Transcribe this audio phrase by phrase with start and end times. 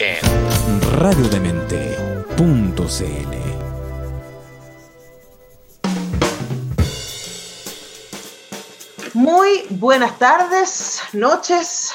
[0.00, 3.36] En radiodemente.cl
[9.12, 11.92] Muy buenas tardes, noches.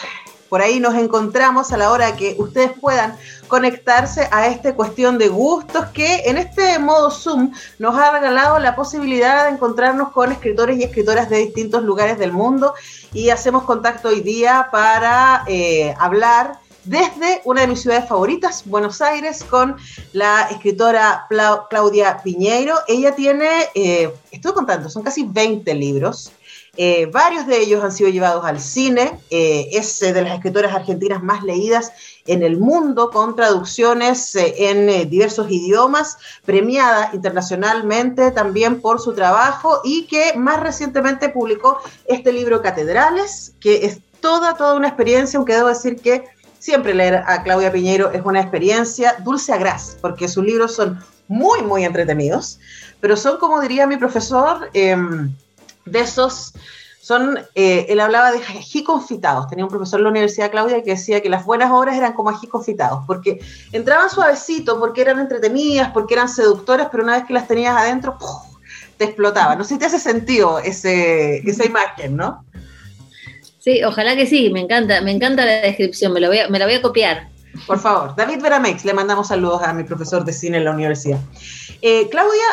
[0.50, 5.30] Por ahí nos encontramos a la hora que ustedes puedan conectarse a esta cuestión de
[5.30, 10.78] gustos que en este modo Zoom nos ha regalado la posibilidad de encontrarnos con escritores
[10.78, 12.76] y escritoras de distintos lugares del mundo
[13.14, 19.02] y hacemos contacto hoy día para eh, hablar desde una de mis ciudades favoritas, Buenos
[19.02, 19.76] Aires, con
[20.14, 21.28] la escritora
[21.70, 22.76] Claudia Piñeiro.
[22.88, 24.12] Ella tiene, eh,
[24.54, 26.32] contando, son casi 20 libros.
[26.78, 29.20] Eh, varios de ellos han sido llevados al cine.
[29.30, 31.92] eh, es eh, de las escritoras argentinas más leídas
[32.28, 40.08] en el mundo, con traducciones en diversos idiomas, premiada internacionalmente también por su trabajo y
[40.08, 45.68] que más recientemente publicó este libro Catedrales, que es toda, toda una experiencia, aunque debo
[45.68, 46.24] decir que
[46.66, 51.00] siempre leer a Claudia Piñeiro es una experiencia dulce a gras, porque sus libros son
[51.28, 52.60] muy, muy entretenidos,
[53.00, 55.32] pero son, como diría mi profesor, em,
[55.86, 56.54] de esos,
[57.00, 60.92] son, eh, él hablaba de ají confitados, tenía un profesor en la Universidad Claudia que
[60.92, 63.40] decía que las buenas obras eran como ají confitados, porque
[63.72, 68.18] entraban suavecito, porque eran entretenidas, porque eran seductoras, pero una vez que las tenías adentro,
[68.18, 68.56] ¡puf!
[68.98, 69.56] te explotaba.
[69.56, 72.44] No sé si te hace sentido ese, esa imagen, ¿no?
[73.66, 76.60] Sí, ojalá que sí, me encanta, me encanta la descripción, me, lo voy a- me
[76.60, 77.30] la voy a copiar.
[77.66, 81.18] Por favor, David Veramex, le mandamos saludos a mi profesor de cine en la universidad.
[81.82, 82.44] Eh, Claudia,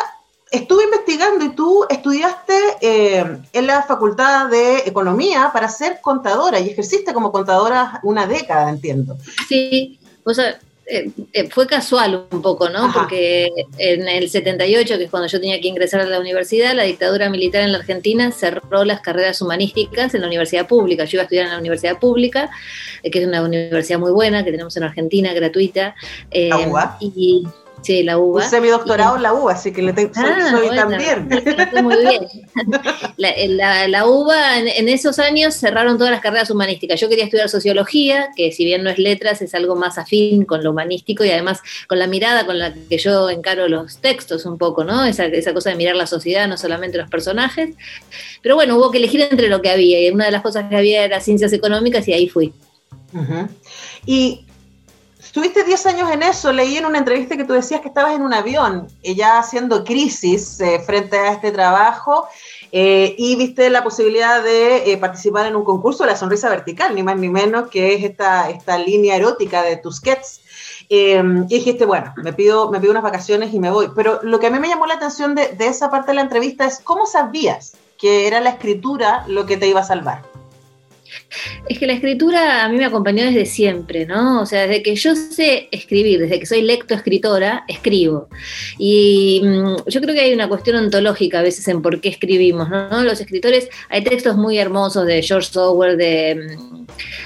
[0.49, 6.69] estuve investigando y tú estudiaste eh, en la Facultad de Economía para ser contadora y
[6.71, 9.15] ejerciste como contadora una década, entiendo.
[9.47, 12.85] Sí, o sea, eh, eh, fue casual un poco, ¿no?
[12.85, 12.99] Ajá.
[12.99, 16.83] Porque en el 78, que es cuando yo tenía que ingresar a la universidad, la
[16.83, 21.05] dictadura militar en la Argentina cerró las carreras humanísticas en la universidad pública.
[21.05, 22.49] Yo iba a estudiar en la universidad pública,
[23.01, 25.95] eh, que es una universidad muy buena que tenemos en Argentina, gratuita.
[26.31, 26.97] eh, ¿La UBA?
[26.99, 27.43] Y,
[27.83, 28.47] sí, la UBA.
[28.49, 31.29] semidoctorado en la UBA, así que le tengo, soy, Ah, soy bueno, también.
[31.83, 32.27] Muy bien.
[33.17, 36.99] La, la- la UBA en, en esos años cerraron todas las carreras humanísticas.
[36.99, 40.63] Yo quería estudiar sociología, que si bien no es letras, es algo más afín con
[40.63, 44.57] lo humanístico y además con la mirada con la que yo encaro los textos un
[44.57, 45.05] poco, ¿no?
[45.05, 47.75] Esa, esa cosa de mirar la sociedad, no solamente los personajes.
[48.41, 50.75] Pero bueno, hubo que elegir entre lo que había y una de las cosas que
[50.75, 52.53] había era ciencias económicas y ahí fui.
[54.05, 54.45] Y
[55.33, 58.21] estuviste 10 años en eso, leí en una entrevista que tú decías que estabas en
[58.21, 62.27] un avión, ya haciendo crisis eh, frente a este trabajo,
[62.71, 67.01] eh, y viste la posibilidad de eh, participar en un concurso, La Sonrisa Vertical, ni
[67.01, 70.41] más ni menos, que es esta, esta línea erótica de Tusquets.
[70.87, 73.89] Eh, y dijiste, bueno, me pido, me pido unas vacaciones y me voy.
[73.95, 76.21] Pero lo que a mí me llamó la atención de, de esa parte de la
[76.21, 80.32] entrevista es cómo sabías que era la escritura lo que te iba a salvar.
[81.67, 84.41] Es que la escritura a mí me acompañó desde siempre, ¿no?
[84.41, 88.27] O sea, desde que yo sé escribir, desde que soy lectoescritora, escribo.
[88.77, 92.69] Y mm, yo creo que hay una cuestión ontológica a veces en por qué escribimos,
[92.69, 93.03] ¿no?
[93.03, 96.85] Los escritores, hay textos muy hermosos de George Orwell, de mm,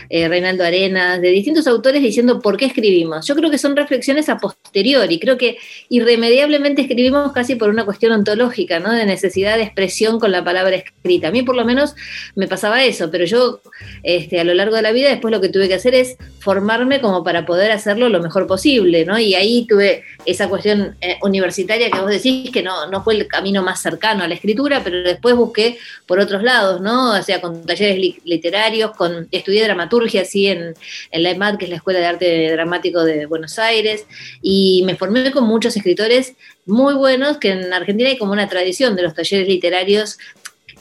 [0.10, 3.26] eh, Reinaldo Arenas, de distintos autores diciendo por qué escribimos.
[3.28, 5.58] Yo creo que son reflexiones a posteriori, creo que
[5.90, 8.92] irremediablemente escribimos casi por una cuestión ontológica, ¿no?
[8.92, 11.30] De necesidad de expresión con la palabra escrita.
[11.30, 11.96] A mí por lo menos
[12.36, 13.62] me pasaba eso, pero yo
[14.04, 17.02] este, a lo largo de la vida después lo que tuve que hacer es formarme
[17.02, 19.20] como para poder hacerlo lo mejor posible, ¿no?
[19.20, 23.28] Y ahí tuve esa cuestión eh, universitaria que vos decís que no, no fue el
[23.28, 27.12] camino más cercano a la escritura, pero después busqué por otros lados, ¿no?
[27.18, 30.74] O sea, con talleres li- literarios, con, estudié dramaturgia, así, en,
[31.12, 34.06] en la EMAD, que es la Escuela de Arte Dramático de Buenos Aires,
[34.42, 36.34] y me formé con muchos escritores
[36.66, 40.18] muy buenos, que en Argentina hay como una tradición de los talleres literarios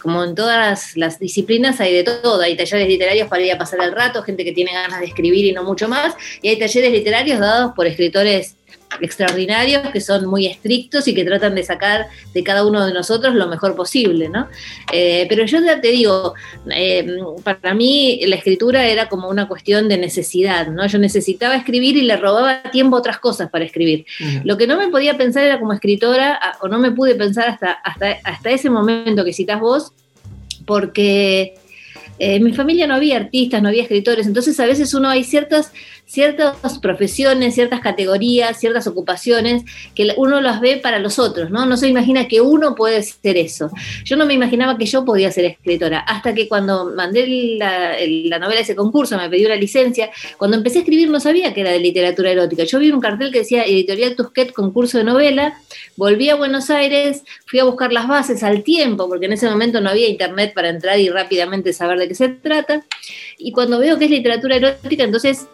[0.06, 3.80] como en todas las disciplinas hay de todo, hay talleres literarios para ir a pasar
[3.82, 6.92] el rato, gente que tiene ganas de escribir y no mucho más, y hay talleres
[6.92, 8.54] literarios dados por escritores
[9.00, 13.34] extraordinarios que son muy estrictos y que tratan de sacar de cada uno de nosotros
[13.34, 14.48] lo mejor posible, ¿no?
[14.92, 16.34] Eh, pero yo ya te digo,
[16.70, 17.06] eh,
[17.42, 20.86] para mí la escritura era como una cuestión de necesidad, ¿no?
[20.86, 24.06] Yo necesitaba escribir y le robaba tiempo a otras cosas para escribir.
[24.44, 27.72] Lo que no me podía pensar era como escritora, o no me pude pensar hasta,
[27.72, 29.92] hasta, hasta ese momento que citas vos,
[30.64, 31.54] porque
[32.18, 35.72] en mi familia no había artistas, no había escritores, entonces a veces uno hay ciertas
[36.06, 39.64] ciertas profesiones, ciertas categorías, ciertas ocupaciones
[39.94, 41.66] que uno las ve para los otros, ¿no?
[41.66, 43.70] No se imagina que uno puede ser eso.
[44.04, 48.60] Yo no me imaginaba que yo podía ser escritora, hasta que cuando mandé la, novela
[48.60, 51.72] a ese concurso, me pedí una licencia, cuando empecé a escribir no sabía que era
[51.72, 52.62] de literatura erótica.
[52.64, 55.58] Yo vi un cartel que decía Editorial Tusquet, concurso de novela,
[55.96, 59.80] volví a Buenos Aires, fui a buscar las bases al tiempo, porque en ese momento
[59.80, 62.84] no había internet para entrar y rápidamente saber de qué se trata,
[63.38, 65.48] y cuando veo que es literatura erótica, entonces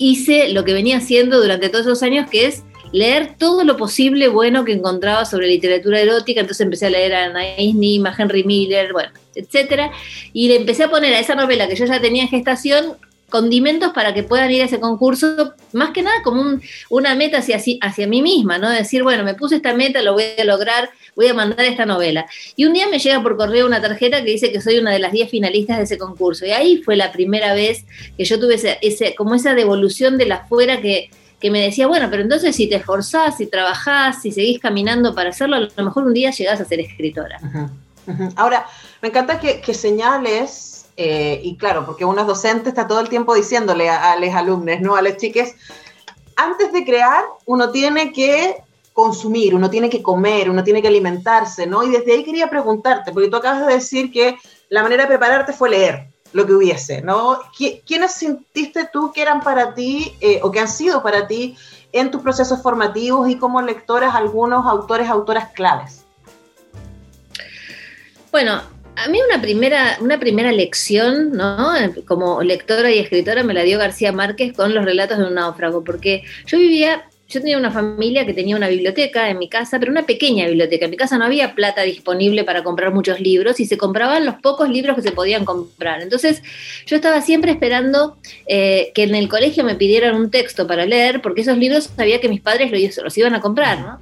[0.00, 4.28] hice lo que venía haciendo durante todos esos años, que es leer todo lo posible
[4.28, 6.40] bueno que encontraba sobre literatura erótica.
[6.40, 9.92] Entonces empecé a leer a Anaïs Nim, a Henry Miller, bueno, etcétera.
[10.32, 12.96] Y le empecé a poner a esa novela que yo ya tenía en gestación
[13.30, 16.58] condimentos para que puedan ir a ese concurso, más que nada como
[16.90, 18.68] una meta hacia, hacia mí misma, ¿no?
[18.68, 22.26] Decir, bueno, me puse esta meta, lo voy a lograr, voy a mandar esta novela.
[22.56, 24.98] Y un día me llega por correo una tarjeta que dice que soy una de
[24.98, 26.44] las 10 finalistas de ese concurso.
[26.44, 27.84] Y ahí fue la primera vez
[28.16, 31.10] que yo tuve ese, como esa devolución de la fuera que,
[31.42, 35.56] me decía, bueno, pero entonces si te esforzás, si trabajás, si seguís caminando para hacerlo,
[35.56, 37.38] a lo mejor un día llegás a ser escritora.
[38.36, 38.66] Ahora,
[39.00, 43.34] me encanta que, señales, eh, y claro, porque uno es docente, está todo el tiempo
[43.34, 44.96] diciéndole a, los alumnos, ¿no?
[44.96, 45.54] A las chiques,
[46.36, 48.56] antes de crear, uno tiene que
[48.92, 51.82] consumir, uno tiene que comer, uno tiene que alimentarse, ¿no?
[51.84, 54.36] Y desde ahí quería preguntarte, porque tú acabas de decir que
[54.68, 57.38] la manera de prepararte fue leer lo que hubiese, ¿no?
[57.86, 61.56] ¿Quiénes sentiste tú que eran para ti eh, o que han sido para ti
[61.92, 66.04] en tus procesos formativos y como lectoras algunos autores, autoras claves?
[68.30, 68.60] Bueno,
[69.04, 71.72] a mí una primera, una primera lección, ¿no?
[72.06, 75.82] Como lectora y escritora me la dio García Márquez con los relatos de un náufrago,
[75.84, 79.92] porque yo vivía yo tenía una familia que tenía una biblioteca en mi casa, pero
[79.92, 80.86] una pequeña biblioteca.
[80.86, 84.34] En mi casa no había plata disponible para comprar muchos libros y se compraban los
[84.36, 86.02] pocos libros que se podían comprar.
[86.02, 86.42] Entonces
[86.86, 88.16] yo estaba siempre esperando
[88.48, 92.20] eh, que en el colegio me pidieran un texto para leer, porque esos libros sabía
[92.20, 93.78] que mis padres los, iban a comprar.
[93.78, 94.00] ¿no?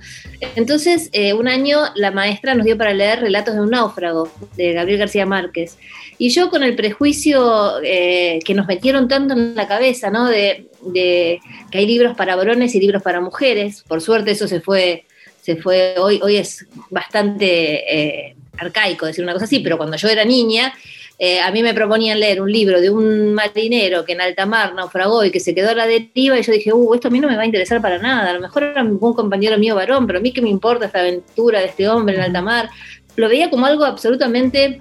[0.56, 4.72] Entonces eh, un año la maestra nos dio para leer Relatos de un náufrago de
[4.72, 5.76] Gabriel García Márquez.
[6.16, 10.26] Y yo con el prejuicio eh, que nos metieron tanto en la cabeza, ¿no?
[10.26, 11.40] De, que
[11.72, 13.84] hay libros para varones y libros para mujeres.
[13.86, 15.04] Por suerte eso se fue,
[15.40, 20.08] se fue, hoy, hoy es bastante eh, arcaico decir una cosa así, pero cuando yo
[20.08, 20.75] era niña,
[21.20, 24.75] eh, a mí me proponían leer un libro de un marinero que en alta mar
[24.75, 27.19] naufragó y que se quedó a la deriva y yo dije, uh, esto a mí
[27.19, 30.06] no me va a interesar para nada, a lo mejor era un compañero mío varón,
[30.06, 32.70] pero a mí qué me importa esta aventura de este hombre en alta mar.
[33.16, 34.81] Lo veía como algo absolutamente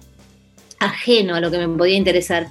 [0.79, 2.47] ajeno a lo que me podía interesar.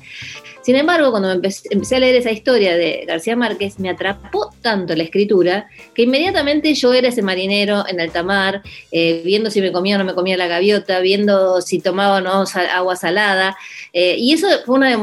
[0.67, 5.05] Sin embargo, cuando empecé, a leer esa historia de García Márquez, me atrapó tanto la
[5.05, 9.95] escritura que inmediatamente yo era ese marinero en alta mar, eh, viendo si me comía
[9.95, 13.57] o no me comía la gaviota, viendo si tomaba o no agua salada.
[13.93, 14.99] Eh, y eso fue una,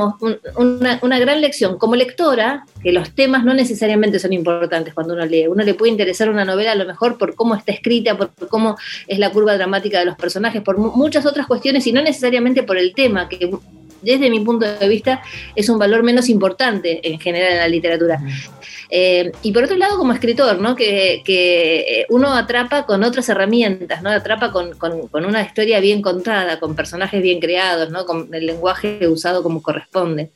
[0.58, 1.78] una, una gran lección.
[1.78, 5.48] Como lectora, que los temas no necesariamente son importantes cuando uno lee.
[5.48, 8.76] Uno le puede interesar una novela a lo mejor por cómo está escrita, por cómo
[9.08, 12.78] es la curva dramática de los personajes, por muchas otras cuestiones y no necesariamente por
[12.78, 13.50] el tema, que
[14.04, 15.22] desde mi punto de vista,
[15.56, 18.20] es un valor menos importante en general en la literatura.
[18.96, 20.76] Eh, y por otro lado, como escritor, ¿no?
[20.76, 24.12] Que, que, uno atrapa con otras herramientas, ¿no?
[24.12, 24.76] Atrapa con,
[25.26, 28.06] una historia bien contada, con personajes bien creados, ¿no?
[28.06, 30.32] Con el lenguaje usado como corresponde.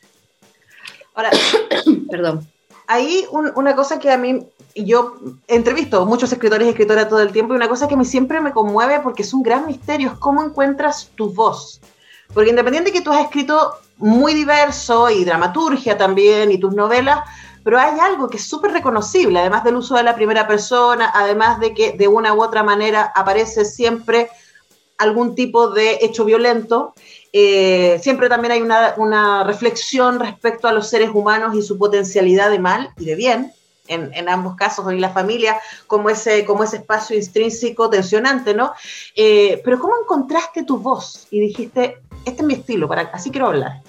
[1.14, 1.30] Ahora,
[2.10, 2.48] perdón.
[2.88, 7.54] Hay una cosa que a mí, yo entrevisto muchos escritores y escritoras todo el tiempo,
[7.54, 10.18] y una cosa que a mí siempre me conmueve porque es un gran misterio, es
[10.18, 11.80] cómo encuentras tu voz.
[12.34, 17.20] Porque independiente que tú has escrito muy diverso y dramaturgia también y tus novelas,
[17.64, 21.60] pero hay algo que es súper reconocible, además del uso de la primera persona, además
[21.60, 24.30] de que de una u otra manera aparece siempre
[24.98, 26.94] algún tipo de hecho violento,
[27.34, 32.60] eh, siempre también hay una, reflexión respecto a los seres humanos y su potencialidad de
[32.60, 33.52] mal y de bien,
[33.88, 38.74] en, en ambos casos, en la familia, como ese, como ese espacio intrínseco tensionante, ¿no?
[39.16, 43.48] Eh, pero ¿cómo encontraste tu voz y dijiste, este es mi estilo, para, así quiero
[43.48, 43.82] hablar.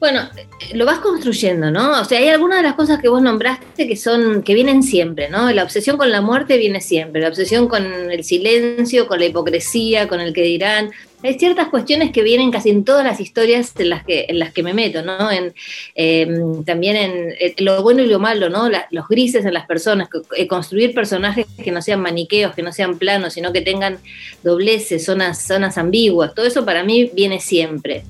[0.00, 0.30] Bueno,
[0.72, 2.00] lo vas construyendo, ¿no?
[2.00, 5.28] O sea, hay algunas de las cosas que vos nombraste que son, que vienen siempre,
[5.28, 5.52] ¿no?
[5.52, 10.08] La obsesión con la muerte viene siempre, la obsesión con el silencio, con la hipocresía,
[10.08, 10.90] con el que dirán.
[11.22, 14.52] Hay ciertas cuestiones que vienen casi en todas las historias en las que, en las
[14.52, 15.30] que me meto, ¿no?
[15.30, 15.52] En,
[15.94, 18.70] em, también en, lo bueno y lo malo, ¿no?
[18.90, 22.98] los grises en las personas, eh, construir personajes que no sean maniqueos, que no sean
[22.98, 23.98] planos, sino que tengan
[24.42, 26.34] dobleces, zonas, zonas ambiguas.
[26.34, 28.04] Todo eso para mí viene siempre.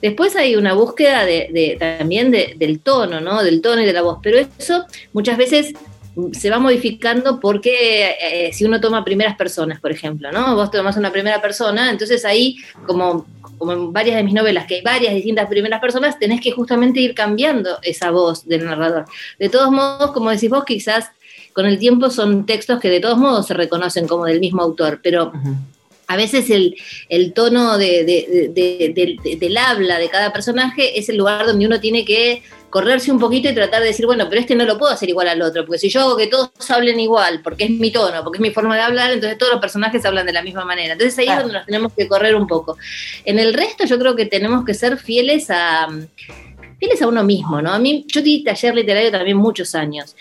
[0.00, 3.42] Después hay una búsqueda de, también del tono, ¿no?
[3.42, 5.74] Del tono y de la voz, pero eso muchas veces
[6.32, 10.54] se va modificando porque eh, si uno toma primeras personas, por ejemplo, ¿no?
[10.54, 13.26] Vos tomas una primera persona, entonces ahí como
[13.62, 16.98] como en varias de mis novelas, que hay varias distintas primeras personas, tenés que justamente
[16.98, 19.04] ir cambiando esa voz del narrador.
[19.38, 21.12] De todos modos, como decís vos, quizás
[21.52, 24.98] con el tiempo son textos que de todos modos se reconocen como del mismo autor,
[25.00, 25.30] pero
[26.08, 32.04] a veces el, tono del habla de cada personaje es el lugar donde uno tiene
[32.04, 32.42] que
[32.72, 35.28] correrse un poquito y tratar de decir, bueno, pero este no lo puedo hacer igual
[35.28, 38.38] al otro, porque si yo hago que todos hablen igual, porque es mi tono, porque
[38.38, 40.94] es mi forma de hablar, entonces todos los personajes hablan de la misma manera.
[40.94, 42.78] Entonces ahí es donde nos tenemos que correr un poco.
[43.26, 45.86] En el resto yo creo que tenemos que ser fieles a
[46.78, 47.72] fieles a uno mismo, ¿no?
[47.72, 50.16] A mí, yo di taller literario también muchos años.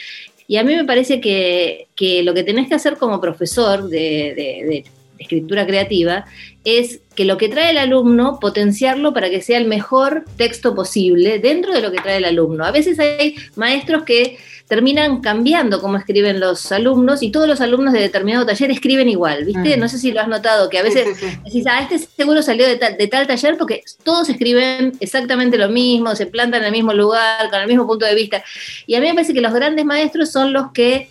[0.46, 1.88] Y a mí me parece que,
[2.24, 4.84] lo que tenés que hacer como profesor de
[5.22, 6.26] escritura creativa,
[6.64, 11.40] es que lo que trae el alumno, potenciarlo para que sea el mejor texto posible
[11.40, 12.66] dentro de lo que trae el alumno.
[12.66, 14.38] A veces hay maestros que
[14.68, 19.44] terminan cambiando cómo escriben los alumnos y todos los alumnos de determinado taller escriben igual,
[19.44, 19.76] ¿viste?
[19.76, 19.80] Mm.
[19.80, 21.08] No sé si lo has notado, que a veces
[21.44, 25.68] decís, ah, este seguro salió de tal, de tal taller porque todos escriben exactamente lo
[25.68, 28.44] mismo, se plantan en el mismo lugar, con el mismo punto de vista.
[28.88, 31.10] Y a mí me parece que los grandes maestros son los que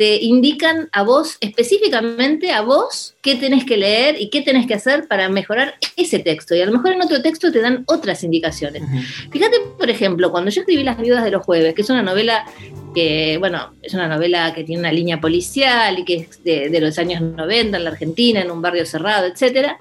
[0.00, 4.72] te indican a vos, específicamente a vos, qué tenés que leer y qué tenés que
[4.72, 6.54] hacer para mejorar ese texto.
[6.54, 8.82] Y a lo mejor en otro texto te dan otras indicaciones.
[9.30, 12.46] Fíjate, por ejemplo, cuando yo escribí Las viudas de los jueves, que es una novela
[12.94, 16.98] que, bueno, es una novela que tiene una línea policial y que es de, los
[16.98, 19.72] años 90 en la Argentina, en un barrio cerrado, etc.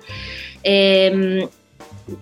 [0.64, 1.48] Em,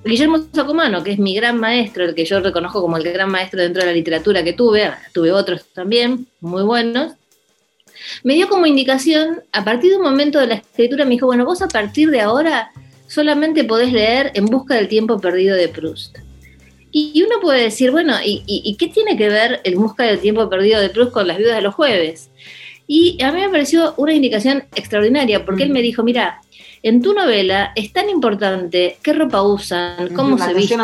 [0.06, 3.60] Guillermo Sacomano, que es mi gran maestro, el que yo reconozco como el gran maestro
[3.60, 7.14] dentro de la literatura que tuve, tuve otros también muy buenos,
[8.24, 11.46] me dio como indicación, a partir de un momento de la escritura, me dijo, bueno,
[11.46, 12.72] vos a partir de ahora
[13.08, 16.18] solamente podés leer En busca del tiempo perdido de Proust.
[16.92, 20.80] Y uno puede decir, bueno, ¿y, qué tiene que ver En busca del tiempo perdido
[20.80, 22.30] de Proust con las viudas de los jueves?
[22.88, 26.42] Y a mí me pareció una indicación extraordinaria, porque él me dijo, mira,
[26.84, 30.80] en tu novela es tan importante qué ropa usan, cómo se visten,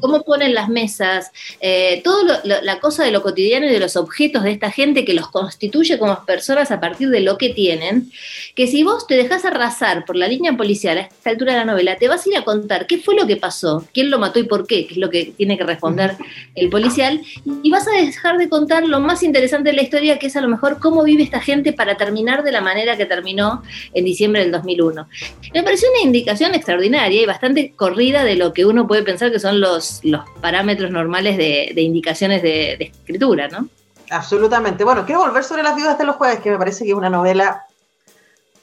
[0.00, 1.30] cómo ponen las mesas,
[1.60, 5.14] eh, toda la cosa de lo cotidiano y de los objetos de esta gente que
[5.14, 8.10] los constituye como personas a partir de lo que tienen,
[8.54, 11.64] que si vos te dejas arrasar por la línea policial a esta altura de la
[11.64, 14.38] novela, te vas a ir a contar qué fue lo que pasó, quién lo mató
[14.38, 16.16] y por qué, que es lo que tiene que responder
[16.54, 17.20] el policial,
[17.62, 20.40] y vas a dejar de contar lo más interesante de la historia, que es a
[20.40, 23.62] lo mejor cómo vive esta gente para terminar de la manera que terminó
[23.94, 25.08] en diciembre del 2001.
[25.54, 29.38] Me pareció una indicación extraordinaria y bastante corrida de lo que uno puede pensar que
[29.38, 33.68] son los, los parámetros normales de, indicaciones de, escritura, ¿no?
[34.10, 34.84] Absolutamente.
[34.84, 37.10] Bueno, quiero volver sobre las viudas de los jueves, que me parece que es una
[37.10, 37.64] novela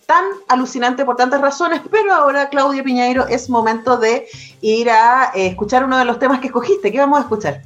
[0.06, 4.28] tan alucinante por tantas razones, pero ahora, Claudia Piñeiro, es momento de
[4.62, 6.92] ir a eh, escuchar uno de los temas que escogiste.
[6.92, 7.62] ¿Qué vamos a escuchar?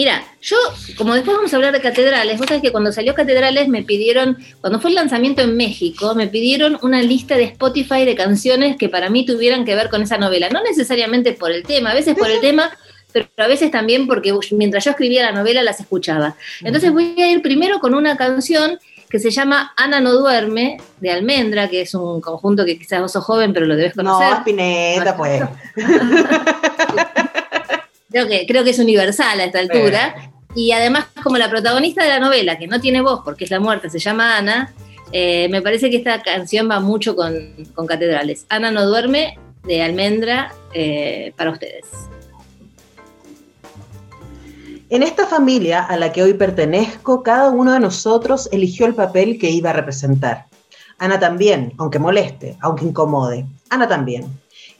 [0.00, 0.56] Mira, yo,
[0.96, 4.38] como después vamos a hablar de catedrales, vos sabés que cuando salió Catedrales me pidieron,
[4.62, 8.88] cuando fue el lanzamiento en México, me pidieron una lista de Spotify de canciones que
[8.88, 10.48] para mí tuvieran que ver con esa novela.
[10.48, 12.70] No necesariamente por el tema, a veces por el tema,
[13.12, 16.34] pero a veces también porque mientras yo escribía la novela las escuchaba.
[16.62, 18.78] Entonces voy a ir primero con una canción
[19.10, 23.12] que se llama Ana no duerme, de Almendra, que es un conjunto que quizás vos
[23.12, 24.30] sos joven, pero lo debes conocer.
[24.30, 25.42] No, Pineta, pues.
[28.10, 30.32] Creo que, creo que es universal a esta altura.
[30.54, 33.60] Y además, como la protagonista de la novela, que no tiene voz porque es la
[33.60, 34.74] muerte, se llama Ana,
[35.12, 37.54] eh, me parece que esta canción va mucho con,
[37.86, 38.46] catedrales.
[38.48, 41.86] Ana no duerme, de Almendra, eh, para ustedes.
[44.88, 49.38] En esta familia a la que hoy pertenezco, cada uno de nosotros eligió el papel
[49.38, 50.46] que iba a representar.
[50.98, 53.46] Ana también, aunque moleste, aunque incomode.
[53.68, 54.26] Ana también.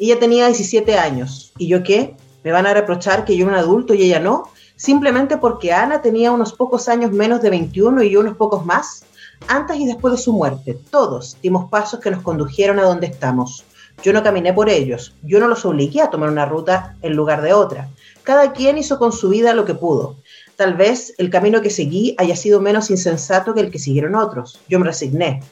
[0.00, 1.52] Ella tenía 17 años.
[1.58, 2.16] ¿Y yo qué?
[2.42, 4.44] ¿Me van a reprochar que yo era un adulto y ella no?
[4.76, 9.04] Simplemente porque Ana tenía unos pocos años menos de 21 y yo unos pocos más.
[9.46, 13.64] Antes y después de su muerte, todos dimos pasos que nos condujeron a donde estamos.
[14.02, 17.42] Yo no caminé por ellos, yo no los obligué a tomar una ruta en lugar
[17.42, 17.90] de otra.
[18.22, 20.16] Cada quien hizo con su vida lo que pudo.
[20.56, 24.60] Tal vez el camino que seguí haya sido menos insensato que el que siguieron otros.
[24.66, 25.42] Yo me resigné.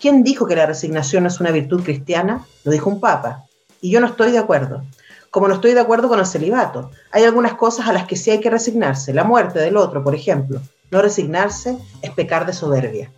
[0.00, 2.46] ¿Quién dijo que la resignación es una virtud cristiana?
[2.64, 3.44] Lo dijo un papa.
[3.82, 4.82] Y yo no estoy de acuerdo
[5.30, 6.90] como no estoy de acuerdo con el celibato.
[7.10, 9.12] Hay algunas cosas a las que sí hay que resignarse.
[9.12, 10.60] La muerte del otro, por ejemplo.
[10.90, 13.12] No resignarse es pecar de soberbia.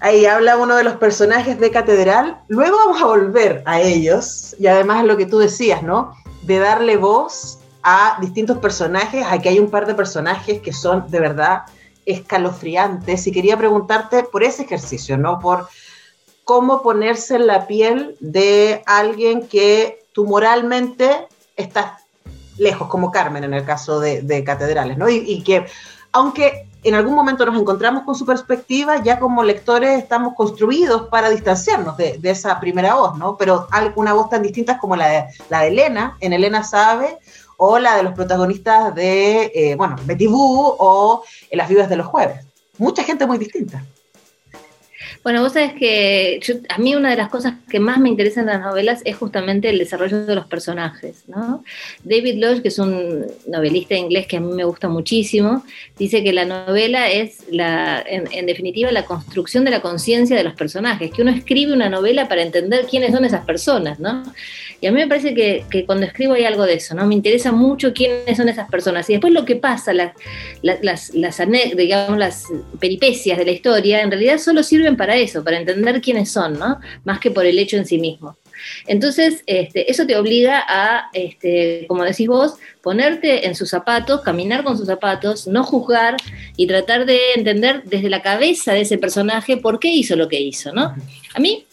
[0.00, 2.40] Ahí habla uno de los personajes de Catedral.
[2.48, 4.56] Luego vamos a volver a ellos.
[4.58, 6.14] Y además lo que tú decías, ¿no?
[6.42, 9.24] De darle voz a distintos personajes.
[9.28, 11.62] Aquí hay un par de personajes que son de verdad
[12.06, 13.26] escalofriantes.
[13.26, 15.38] Y quería preguntarte por ese ejercicio, ¿no?
[15.38, 15.68] Por
[16.44, 22.02] cómo ponerse en la piel de alguien que tú moralmente estás
[22.58, 25.08] lejos, como Carmen en el caso de, Catedrales, ¿no?
[25.08, 25.66] Y, que
[26.12, 31.30] aunque en algún momento nos encontramos con su perspectiva, ya como lectores estamos construidos para
[31.30, 33.36] distanciarnos de, esa primera voz, ¿no?
[33.36, 37.18] Pero alguna voz tan distinta como la de, la de Elena, en Elena Sabe,
[37.56, 42.06] o la de los protagonistas de, eh, bueno, Betty Boo o Las Vidas de los
[42.06, 42.44] Jueves.
[42.78, 43.84] Mucha gente muy distinta.
[45.22, 48.54] Bueno, vos sabés que a mí una de las cosas que más me interesan en
[48.54, 51.64] las novelas es justamente el desarrollo de los personajes, ¿no?
[52.04, 55.64] David Lodge, que es un novelista inglés que a mí me gusta muchísimo,
[55.98, 60.54] dice que la novela es, la, en, definitiva, la construcción de la conciencia de los
[60.54, 64.22] personajes, que uno escribe una novela para entender quiénes son esas personas, ¿no?
[64.80, 67.06] Y a mí me parece que, cuando escribo hay algo de eso, ¿no?
[67.06, 69.08] Me interesa mucho quiénes son esas personas.
[69.10, 70.12] Y después lo que pasa, las,
[70.62, 71.12] las,
[71.76, 72.44] digamos, las
[72.78, 76.78] peripecias de la historia, en realidad solo sirven para eso, para entender quiénes son, ¿no?
[77.04, 78.36] Más que por el hecho en sí mismo.
[78.86, 84.64] Entonces, este, eso te obliga a, este, como decís vos, ponerte en sus zapatos, caminar
[84.64, 86.16] con sus zapatos, no juzgar
[86.56, 90.40] y tratar de entender desde la cabeza de ese personaje por qué hizo lo que
[90.40, 90.94] hizo, ¿no?
[91.34, 91.66] A mí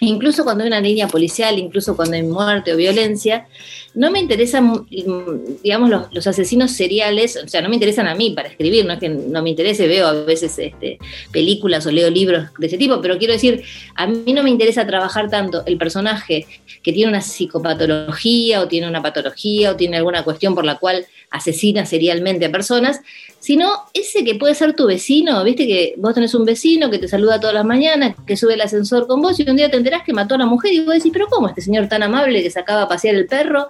[0.00, 3.46] incluso cuando hay una línea policial, incluso cuando hay muerte o violencia,
[3.94, 8.48] no me interesan, digamos, los, asesinos seriales, o sea, no me interesan a mí para
[8.48, 10.98] escribir, no es que no me interese, veo a veces este,
[11.32, 13.62] películas o leo libros de ese tipo, pero quiero decir,
[13.96, 16.46] a mí no me interesa trabajar tanto el personaje
[16.82, 21.06] que tiene una psicopatología o tiene una patología o tiene alguna cuestión por la cual
[21.30, 23.00] asesina serialmente a personas,
[23.38, 27.08] sino ese que puede ser tu vecino, viste que vos tenés un vecino que te
[27.08, 30.02] saluda todas las mañanas, que sube el ascensor con vos y un día te enterás
[30.04, 32.50] que mató a la mujer y vos decís, pero ¿cómo este señor tan amable que
[32.50, 33.68] sacaba a pasear el perro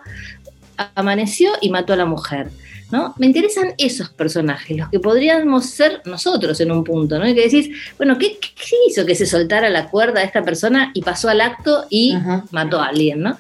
[0.94, 2.50] amaneció y mató a la mujer?
[2.90, 3.14] ¿no?
[3.18, 7.28] Me interesan esos personajes, los que podríamos ser nosotros en un punto, ¿no?
[7.28, 8.38] Y que decís, bueno, ¿qué,
[8.88, 12.16] hizo que se soltara la cuerda a esta persona y pasó al acto y
[12.50, 13.38] mató a alguien, ¿no?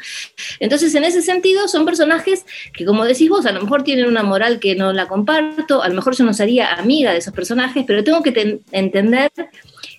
[0.60, 4.22] Entonces, en ese sentido, son personajes que, como decís vos, a lo mejor tienen una
[4.22, 7.84] moral que no la comparto, a lo mejor yo no sería amiga de esos personajes,
[7.86, 9.30] pero tengo que entender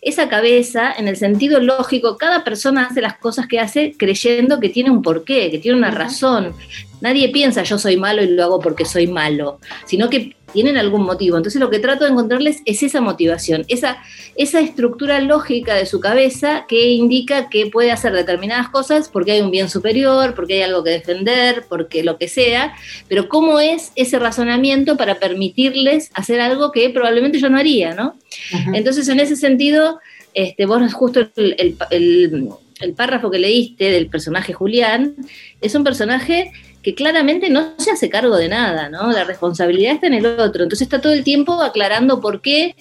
[0.02, 4.70] esa cabeza, en el sentido lógico, cada persona hace las cosas que hace creyendo que
[4.70, 6.56] tiene un porqué, que tiene una razón.
[7.02, 11.04] Nadie piensa yo soy malo y lo hago porque soy malo, sino que tienen algún
[11.04, 11.38] motivo.
[11.38, 13.98] Entonces lo que trato de encontrarles es esa motivación, esa,
[14.36, 19.42] esa estructura lógica de su cabeza que indica que puede hacer determinadas cosas porque hay
[19.42, 22.74] un bien superior, porque hay algo que defender, porque lo que sea,
[23.08, 28.16] pero cómo es ese razonamiento para permitirles hacer algo que probablemente yo no haría, ¿no?
[28.74, 30.00] Entonces en ese sentido,
[30.34, 31.78] este, vos justo el,
[32.82, 35.16] el párrafo que leíste del personaje Julián,
[35.62, 39.12] es un personaje que claramente no se hace cargo de nada, ¿no?
[39.12, 40.64] La responsabilidad está en el otro.
[40.64, 42.76] Entonces está todo el tiempo aclarando por qué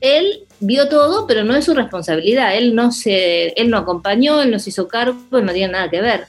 [0.00, 2.56] él vio todo, pero no es su responsabilidad.
[2.56, 6.00] Él no se, él no acompañó, él no se hizo cargo, no tiene nada que
[6.00, 6.26] ver.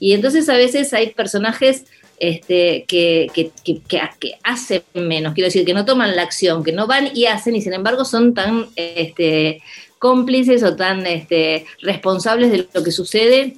[0.00, 1.84] Y entonces a veces hay personajes
[2.18, 4.00] este, que, que, que,
[4.42, 7.62] hacen menos, quiero decir, que no toman la acción, que no van y hacen, y
[7.62, 9.62] sin embargo son tan este,
[9.98, 13.56] cómplices o tan este, responsables de lo que sucede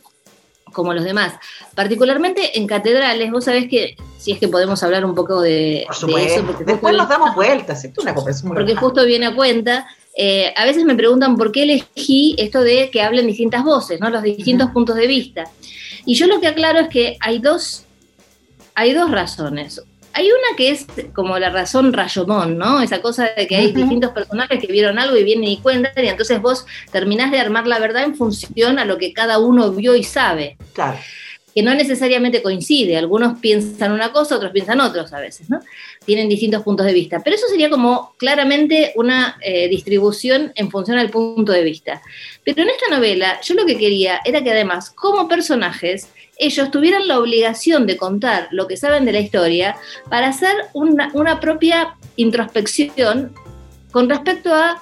[0.72, 1.34] como los demás.
[1.74, 6.06] Particularmente en catedrales, vos sabés que, si es que podemos hablar un poco de, eso.
[6.46, 9.86] Porque Después nos damos vueltas, una Porque justo viene a cuenta.
[10.16, 14.10] Eh, a veces me preguntan por qué elegí esto de que hablen distintas voces, ¿no?
[14.10, 15.44] los distintos puntos de vista.
[16.04, 17.84] Y yo lo que aclaro es que hay dos,
[18.74, 19.82] hay dos razones.
[20.12, 22.80] Hay una que es como la razón Rayomón, ¿no?
[22.80, 26.08] Esa cosa de que hay distintos personajes que vieron algo y vienen y cuentan, y
[26.08, 29.94] entonces vos terminás de armar la verdad en función a lo que cada uno vio
[29.94, 30.56] y sabe.
[30.72, 30.98] Claro.
[31.54, 32.96] Que no necesariamente coincide.
[32.96, 35.60] Algunos piensan una cosa, otros piensan otros a veces, ¿no?
[36.04, 37.20] Tienen distintos puntos de vista.
[37.24, 42.02] Pero eso sería como claramente una eh, distribución en función al punto de vista.
[42.44, 46.08] Pero en esta novela, yo lo que quería era que además, como personajes,
[46.40, 49.76] ellos tuvieran la obligación de contar lo que saben de la historia
[50.08, 53.32] para hacer una, una propia introspección
[53.92, 54.80] con respecto a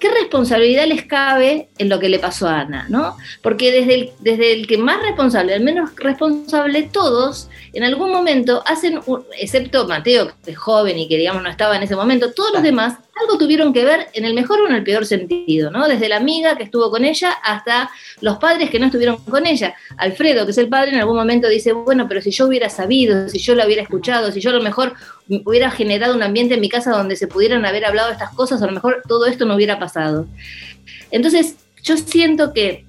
[0.00, 2.86] ¿qué responsabilidad les cabe en lo que le pasó a Ana?
[2.88, 3.16] ¿no?
[3.42, 8.62] Porque desde el, desde el que más responsable, al menos responsable, todos en algún momento
[8.66, 9.00] hacen,
[9.38, 12.62] excepto Mateo, que es joven y que digamos no estaba en ese momento, todos los
[12.62, 15.88] demás algo tuvieron que ver en el mejor o en el peor sentido, ¿no?
[15.88, 19.74] Desde la amiga que estuvo con ella hasta los padres que no estuvieron con ella.
[19.96, 23.28] Alfredo, que es el padre, en algún momento dice, bueno, pero si yo hubiera sabido,
[23.28, 24.94] si yo lo hubiera escuchado, si yo a lo mejor
[25.44, 28.66] hubiera generado un ambiente en mi casa donde se pudieran haber hablado estas cosas, a
[28.66, 30.26] lo mejor todo esto no hubiera pasado.
[31.10, 32.84] Entonces, yo siento que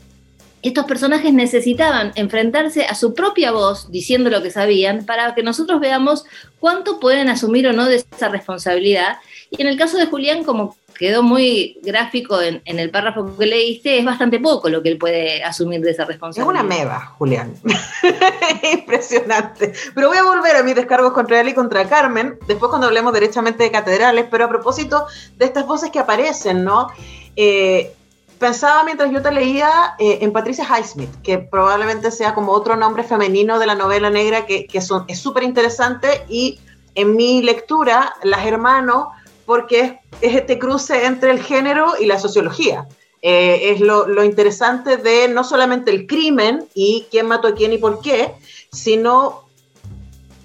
[0.62, 5.80] estos personajes necesitaban enfrentarse a su propia voz diciendo lo que sabían para que nosotros
[5.80, 6.26] veamos
[6.60, 9.18] cuánto pueden asumir o no de esa responsabilidad.
[9.50, 13.98] Y en el caso de Julián, como quedó muy gráfico en, el párrafo que leíste,
[13.98, 16.54] es bastante poco lo que él puede asumir de esa responsabilidad.
[16.54, 17.56] Es una meba, Julián.
[18.74, 19.74] Impresionante.
[19.96, 23.14] Pero voy a volver a mis descargos contra él y contra Carmen, después cuando hablemos
[23.14, 26.90] derechamente de catedrales, pero a propósito de estas voces que aparecen, ¿no?
[27.36, 27.96] Eh,
[28.42, 33.04] pensaba mientras yo te leía eh, en Patricia Highsmith, que probablemente sea como otro nombre
[33.04, 36.60] femenino de la novela negra que, que son, es súper interesante y
[36.96, 39.12] en mi lectura las hermano
[39.46, 42.88] porque es, este cruce entre el género y la sociología.
[43.22, 47.72] Eh, es lo, lo, interesante de no solamente el crimen y quién mató a quién
[47.72, 48.34] y por qué,
[48.72, 49.44] sino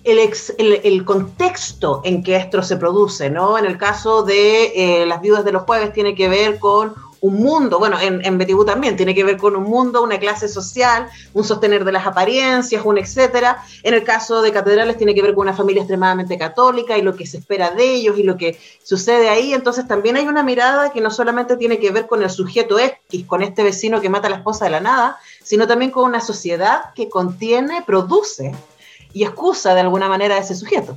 [0.04, 3.56] el, el, el, contexto en que esto se produce, ¿no?
[3.56, 7.34] En el caso de eh, las viudas de los jueves tiene que ver con un
[7.34, 11.08] mundo, bueno, en, en Betibú también tiene que ver con un mundo, una clase social,
[11.34, 13.62] un sostener de las apariencias, un etcétera.
[13.82, 17.16] En el caso de Catedrales tiene que ver con una familia extremadamente católica y lo
[17.16, 19.54] que se espera de ellos y lo que sucede ahí.
[19.54, 23.24] Entonces también hay una mirada que no solamente tiene que ver con el sujeto X,
[23.26, 26.20] con este vecino que mata a la esposa de la nada, sino también con una
[26.20, 28.52] sociedad que contiene, produce
[29.12, 30.96] y excusa de alguna manera a ese sujeto.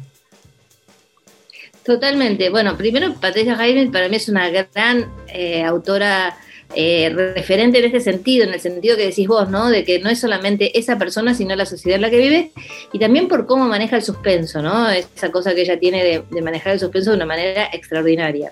[1.83, 2.49] Totalmente.
[2.49, 6.37] Bueno, primero Patricia Jaime para mí es una gran eh, autora
[6.75, 9.69] eh, referente en este sentido, en el sentido que decís vos, ¿no?
[9.69, 12.51] De que no es solamente esa persona, sino la sociedad en la que vive,
[12.93, 14.87] y también por cómo maneja el suspenso, ¿no?
[14.89, 18.51] Esa cosa que ella tiene de, de manejar el suspenso de una manera extraordinaria.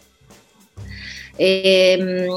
[1.37, 2.27] Eh,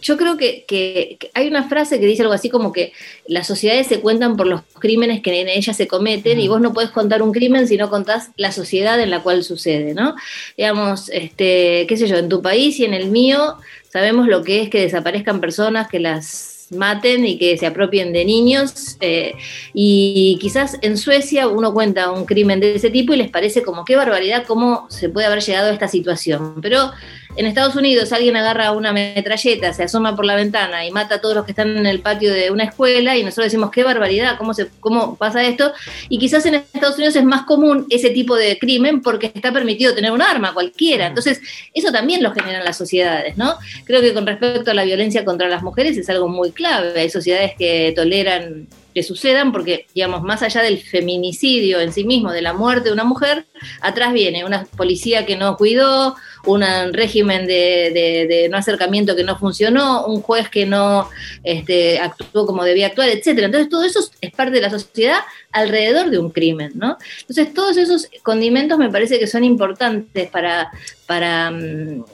[0.00, 2.92] yo creo que, hay una frase que dice algo así como que
[3.26, 6.72] las sociedades se cuentan por los crímenes que en ellas se cometen y vos no
[6.72, 10.14] podés contar un crimen si no contás la sociedad en la cual sucede, ¿no?
[10.56, 13.56] Digamos, este, qué sé yo, en tu país y en el mío
[13.90, 18.24] sabemos lo que es que desaparezcan personas, que las maten y que se apropien de
[18.24, 18.96] niños.
[19.00, 19.34] Eh,
[19.72, 23.84] y quizás en Suecia uno cuenta un crimen de ese tipo y les parece como
[23.84, 26.60] qué barbaridad, cómo se puede haber llegado a esta situación.
[26.60, 26.90] Pero
[27.36, 31.20] en Estados Unidos alguien agarra una metralleta, se asoma por la ventana y mata a
[31.20, 34.36] todos los que están en el patio de una escuela y nosotros decimos, qué barbaridad,
[34.38, 35.72] cómo, se, cómo pasa esto.
[36.08, 39.94] Y quizás en Estados Unidos es más común ese tipo de crimen porque está permitido
[39.94, 41.06] tener un arma cualquiera.
[41.06, 41.40] Entonces,
[41.74, 43.56] eso también lo generan las sociedades, ¿no?
[43.84, 47.00] Creo que con respecto a la violencia contra las mujeres es algo muy clave.
[47.00, 48.66] Hay sociedades que toleran
[49.02, 53.04] sucedan, porque, digamos, más allá del feminicidio en sí mismo, de la muerte de una
[53.04, 53.46] mujer,
[53.80, 60.06] atrás viene una policía que no cuidó, un régimen de, no acercamiento que no funcionó,
[60.06, 61.08] un juez que no
[61.44, 63.46] este, actuó como debía actuar, etcétera.
[63.46, 65.18] Entonces, todo eso es parte de la sociedad
[65.52, 66.96] alrededor de un crimen, ¿no?
[67.20, 70.70] Entonces, todos esos condimentos me parece que son importantes para,
[71.06, 72.04] para mm,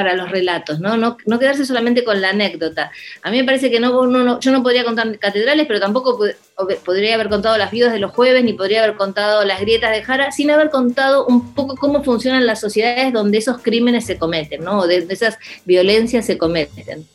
[0.00, 0.96] para los relatos, ¿no?
[0.96, 1.18] ¿no?
[1.26, 2.90] No, quedarse solamente con la anécdota.
[3.22, 6.18] A mí me parece que no, no, yo no podría contar catedrales, pero tampoco
[6.86, 10.02] podría haber contado las viudas de los jueves, ni podría haber contado las grietas de
[10.02, 14.64] Jara, sin haber contado un poco cómo funcionan las sociedades donde esos crímenes se cometen,
[14.64, 14.86] ¿no?
[14.86, 17.06] De, de esas violencias se cometen.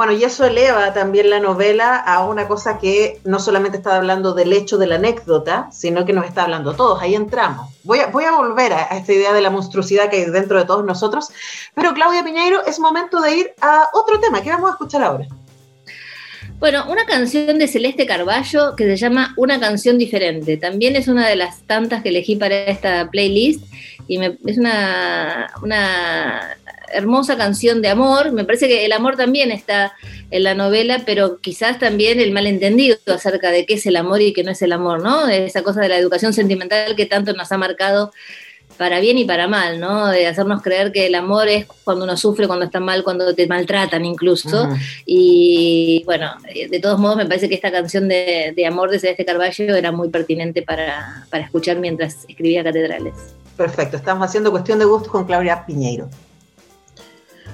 [0.00, 4.32] Bueno, y eso eleva también la novela a una cosa que no solamente está hablando
[4.32, 7.02] del hecho de la anécdota, sino que nos está hablando todos.
[7.02, 7.68] Ahí entramos.
[7.84, 10.64] Voy a, voy a volver a, esta idea de la monstruosidad que hay dentro de
[10.64, 11.28] todos nosotros.
[11.74, 14.40] Pero Claudia Piñeiro, es momento de ir a otro tema.
[14.40, 15.26] ¿Qué vamos a escuchar ahora?
[16.60, 20.56] Bueno, una canción de Celeste Carballo que se llama Una canción diferente.
[20.56, 23.66] También es una de las tantas que elegí para esta playlist
[24.08, 26.56] y me, es una, una
[26.92, 28.32] hermosa canción de amor.
[28.32, 29.92] Me parece que el amor también está
[30.30, 34.32] en la novela, pero quizás también el malentendido acerca de qué es el amor y
[34.32, 35.28] qué no es el amor, ¿no?
[35.28, 38.12] Esa cosa de la educación sentimental que tanto nos ha marcado
[38.80, 40.06] para bien y para mal, ¿no?
[40.06, 43.46] De hacernos creer que el amor es cuando uno sufre, cuando está mal, cuando te
[43.46, 44.70] maltratan incluso.
[45.04, 46.30] Y bueno,
[46.70, 50.08] de todos modos me parece que esta canción de, amor de Celeste Carballo era muy
[50.08, 53.14] pertinente para, para escuchar mientras escribía Catedrales.
[53.54, 56.08] Perfecto, estamos haciendo cuestión de gusto con Claudia Piñeiro.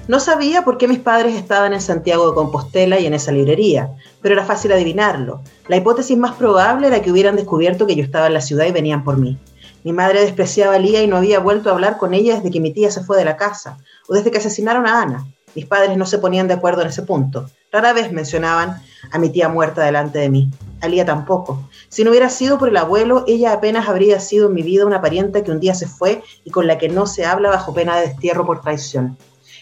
[0.07, 3.91] No sabía por qué mis padres estaban en Santiago de Compostela y en esa librería,
[4.21, 5.41] pero era fácil adivinarlo.
[5.67, 8.71] La hipótesis más probable era que hubieran descubierto que yo estaba en la ciudad y
[8.71, 9.37] venían por mí.
[9.83, 12.61] Mi madre despreciaba a Lía y no había vuelto a hablar con ella desde que
[12.61, 15.27] mi tía se fue de la casa, o desde que asesinaron a Ana.
[15.55, 17.49] Mis padres no se ponían de acuerdo en ese punto.
[17.69, 20.49] Rara vez mencionaban a mi tía muerta delante de mí.
[20.79, 21.67] A Lía tampoco.
[21.89, 25.01] Si no hubiera sido por el abuelo, ella apenas habría sido en mi vida una
[25.01, 27.97] parienta que un día se fue y con la que no se habla bajo pena
[27.97, 29.17] de destierro por traición.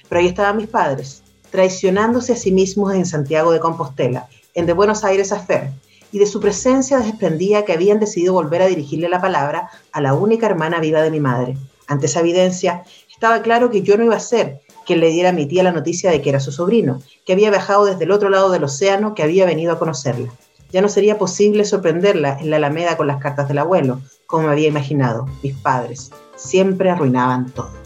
[0.10, 4.74] Pero ahí estaban mis padres, traicionándose a sí mismos en Santiago de Compostela, en de
[4.74, 5.72] Buenos Aires a Fer,
[6.12, 10.14] y de su presencia desprendía que habían decidido volver a dirigirle la palabra a la
[10.14, 11.58] única hermana viva de mi madre.
[11.88, 15.34] Ante esa evidencia, estaba claro que yo no iba a ser que le diera a
[15.34, 18.30] mi tía la noticia de que era su sobrino, que había viajado desde el otro
[18.30, 20.32] lado del océano, que había venido a conocerla.
[20.72, 24.52] Ya no sería posible sorprenderla en la Alameda con las cartas del abuelo, como me
[24.52, 25.26] había imaginado.
[25.42, 27.85] Mis padres siempre arruinaban todo.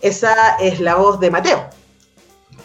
[0.00, 1.68] Esa es la voz de Mateo,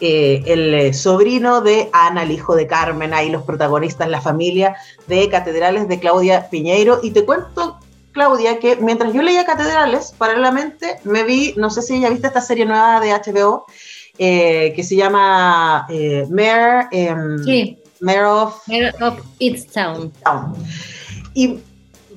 [0.00, 4.76] eh, el eh, sobrino de Ana, el hijo de Carmen, ahí los protagonistas, la familia
[5.06, 7.00] de Catedrales de Claudia Piñeiro.
[7.02, 7.78] Y te cuento,
[8.12, 12.40] Claudia, que mientras yo leía Catedrales, paralelamente me vi, no sé si ya viste esta
[12.40, 13.66] serie nueva de HBO,
[14.18, 15.86] eh, que se llama
[16.30, 17.78] Mayor, em, sí.
[18.00, 18.62] Mayor of,
[19.00, 20.12] of It's Town.
[21.34, 21.58] Y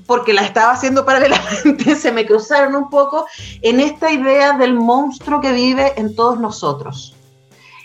[0.08, 3.28] porque la estaba haciendo paralelamente, se me cruzaron un poco
[3.62, 7.14] en esta idea del monstruo que vive en todos nosotros.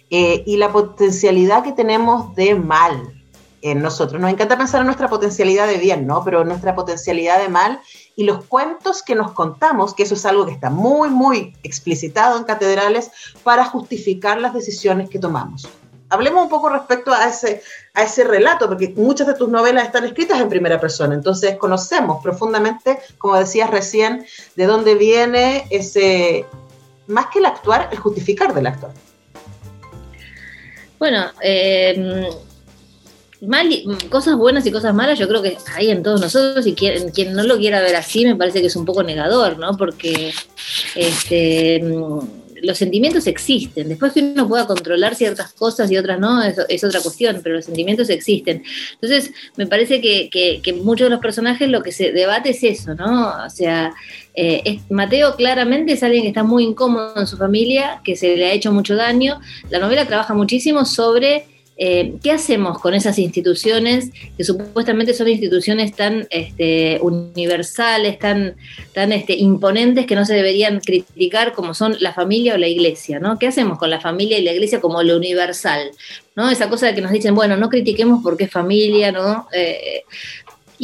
[0.08, 3.14] Eh, y la potencialidad que tenemos de mal
[3.62, 4.20] en nosotros.
[4.20, 6.22] Nos encanta pensar en nuestra potencialidad de bien, ¿no?
[6.24, 7.80] Pero nuestra potencialidad de mal
[8.16, 12.36] y los cuentos que nos contamos, que eso es algo que está muy, muy explicitado
[12.36, 13.10] en catedrales
[13.42, 15.68] para justificar las decisiones que tomamos.
[16.12, 17.62] Hablemos un poco respecto a ese,
[17.94, 22.22] a ese relato, porque muchas de tus novelas están escritas en primera persona, entonces conocemos
[22.22, 26.44] profundamente, como decías recién, de dónde viene ese,
[27.06, 28.92] más que el actuar, el justificar del actuar.
[30.98, 32.28] Bueno, eh,
[33.40, 33.68] mal,
[34.10, 37.32] cosas buenas y cosas malas yo creo que hay en todos nosotros y quien, quien
[37.32, 39.76] no lo quiera ver así me parece que es un poco negador, ¿no?
[39.76, 40.32] Porque
[40.94, 41.82] este,
[42.62, 43.88] los sentimientos existen.
[43.88, 47.64] Después que uno pueda controlar ciertas cosas y otras no, es, otra cuestión, pero los
[47.64, 48.62] sentimientos existen.
[48.94, 52.94] Entonces, me parece que, que, muchos de los personajes lo que se debate es eso,
[52.94, 53.44] ¿no?
[53.44, 53.92] O sea,
[54.34, 58.46] eh, Mateo claramente es alguien que está muy incómodo en su familia, que se le
[58.46, 59.40] ha hecho mucho daño.
[59.68, 61.51] La novela trabaja muchísimo sobre
[61.84, 68.54] eh, ¿qué hacemos con esas instituciones que supuestamente son instituciones tan este, universales, tan,
[68.94, 73.18] tan este, imponentes que no se deberían criticar como son la familia o la iglesia?
[73.18, 73.36] ¿no?
[73.36, 75.90] ¿Qué hacemos con la familia y la iglesia como lo universal?
[76.36, 76.48] ¿no?
[76.50, 79.48] Esa cosa de que nos dicen, bueno, no critiquemos porque es familia, ¿no?
[79.52, 80.02] Eh,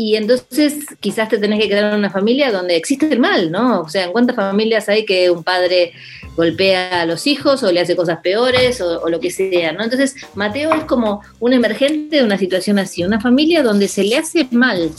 [0.00, 3.80] y entonces quizás te tenés que quedar en una familia donde existe el mal, ¿no?
[3.80, 5.90] O sea, ¿en cuántas familias hay que un padre
[6.36, 9.82] golpea a los hijos o le hace cosas peores o, lo que sea, ¿no?
[9.82, 14.16] Entonces, Mateo es como un emergente de una situación así, una familia donde se le
[14.16, 14.92] hace mal,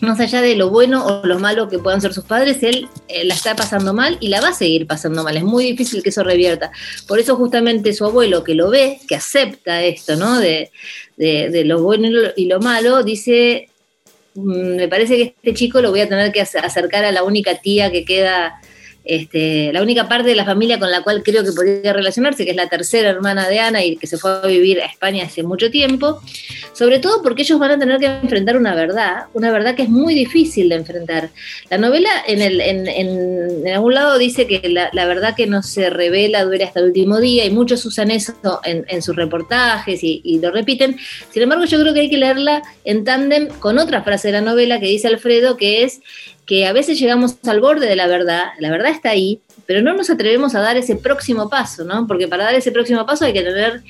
[0.00, 3.24] más allá de lo bueno o lo malo que puedan ser sus padres, él eh,
[3.24, 5.36] la está pasando mal y la va a seguir pasando mal.
[5.36, 6.72] Es muy difícil que eso revierta.
[7.06, 10.40] Por eso justamente su abuelo, que lo ve, que acepta esto, ¿no?
[10.40, 10.72] De,
[11.16, 13.69] de lo bueno y lo malo, dice,
[14.34, 17.90] me parece que este chico lo voy a tener que acercar a la única tía
[17.90, 18.60] que queda
[19.04, 22.50] este, la única parte de la familia con la cual creo que podría relacionarse, que
[22.50, 25.42] es la tercera hermana de Ana y que se fue a vivir a España hace
[25.42, 26.20] mucho tiempo,
[26.72, 29.88] sobre todo porque ellos van a tener que enfrentar una verdad, una verdad que es
[29.88, 31.30] muy difícil de enfrentar.
[31.70, 36.44] La novela en, el, en, algún lado dice que la, verdad que no se revela
[36.44, 38.34] dura hasta el último día y muchos usan eso
[38.64, 40.98] en, sus reportajes y, y lo repiten.
[41.30, 44.40] Sin embargo, yo creo que hay que leerla en tándem con otra frase de la
[44.40, 46.00] novela que dice Alfredo, que es
[46.50, 49.94] que a veces llegamos al borde de la verdad, la verdad está ahí, pero no
[49.94, 52.08] nos atrevemos a dar ese próximo paso, ¿no?
[52.08, 53.84] Porque para dar ese próximo paso hay que tener,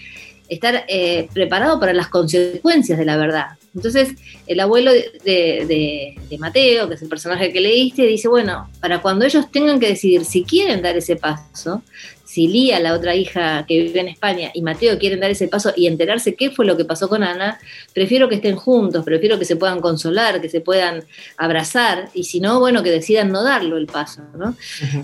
[0.46, 3.46] estar eh, preparado para las consecuencias de la verdad.
[3.74, 4.10] Entonces,
[4.46, 9.50] el abuelo de, Mateo, que es el personaje que leíste, dice, bueno, para cuando ellos
[9.50, 11.82] tengan que decidir si quieren dar ese paso,
[12.30, 15.72] si Lía, la otra hija que vive en España, y Mateo quieren dar ese paso
[15.74, 17.58] y enterarse qué fue lo que pasó con Ana,
[17.92, 21.02] prefiero que estén juntos, prefiero que se puedan consolar, que se puedan
[21.36, 24.54] abrazar, y si no, bueno, que decidan no darlo el paso, ¿no?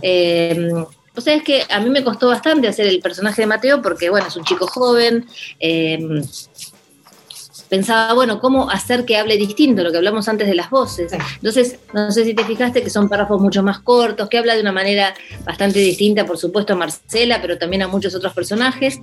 [0.02, 0.70] Eh,
[1.16, 4.08] o sea, es que a mí me costó bastante hacer el personaje de Mateo porque,
[4.08, 5.26] bueno, es un chico joven,
[5.58, 5.98] eh,
[7.68, 9.83] pensaba, bueno, ¿cómo hacer que hable distinto?
[9.83, 11.12] Lo que hablamos antes de las voces.
[11.37, 14.61] Entonces, no sé si te fijaste que son párrafos mucho más cortos, que habla de
[14.61, 19.00] una manera bastante distinta, por supuesto, a Marcela, pero también a muchos otros personajes.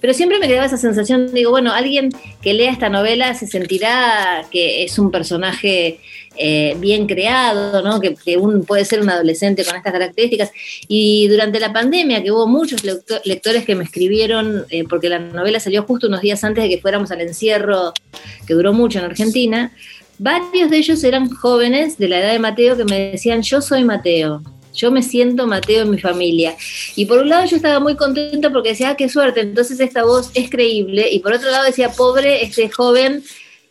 [0.00, 4.46] Pero siempre me quedaba esa sensación, digo, bueno, alguien que lea esta novela se sentirá
[4.50, 6.00] que es un personaje
[6.42, 8.00] eh, bien creado, ¿no?
[8.00, 10.50] que, un, puede ser un adolescente con estas características.
[10.88, 12.82] Y durante la pandemia, que hubo muchos
[13.24, 16.80] lectores que me escribieron, eh, porque la novela salió justo unos días antes de que
[16.80, 17.92] fuéramos al encierro,
[18.46, 19.70] que duró mucho en Argentina,
[20.18, 23.84] varios de ellos eran jóvenes de la edad de Mateo que me decían, yo soy
[23.84, 24.42] Mateo.
[24.72, 26.56] Yo me siento Mateo en mi familia.
[26.96, 30.04] Y por un lado yo estaba muy contenta porque decía, ah, qué suerte, entonces esta
[30.04, 31.10] voz es creíble.
[31.12, 33.22] Y por otro lado decía, pobre este joven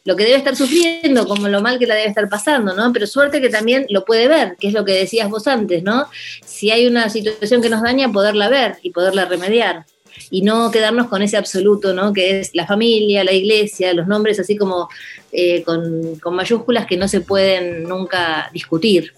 [0.05, 2.91] lo que debe estar sufriendo, como lo mal que la debe estar pasando, ¿no?
[2.93, 6.07] Pero suerte que también lo puede ver, que es lo que decías vos antes, ¿no?
[6.45, 9.85] Si hay una situación que nos daña, poderla ver y poderla remediar.
[10.31, 12.11] Y no quedarnos con ese absoluto, ¿no?
[12.13, 14.89] Que es la familia, la iglesia, los nombres así como
[15.31, 19.13] eh, con, con mayúsculas que no se pueden nunca discutir.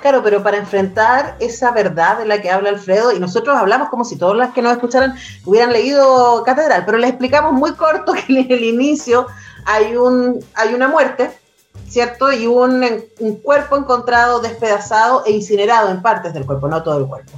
[0.00, 4.04] Claro, pero para enfrentar esa verdad de la que habla Alfredo, y nosotros hablamos como
[4.04, 8.32] si todas las que nos escucharan hubieran leído Catedral, pero les explicamos muy corto que
[8.32, 9.26] en el inicio
[9.66, 11.30] hay, un, hay una muerte,
[11.88, 12.32] ¿cierto?
[12.32, 12.84] Y un,
[13.18, 17.32] un cuerpo encontrado despedazado e incinerado en partes del cuerpo, no todo el cuerpo.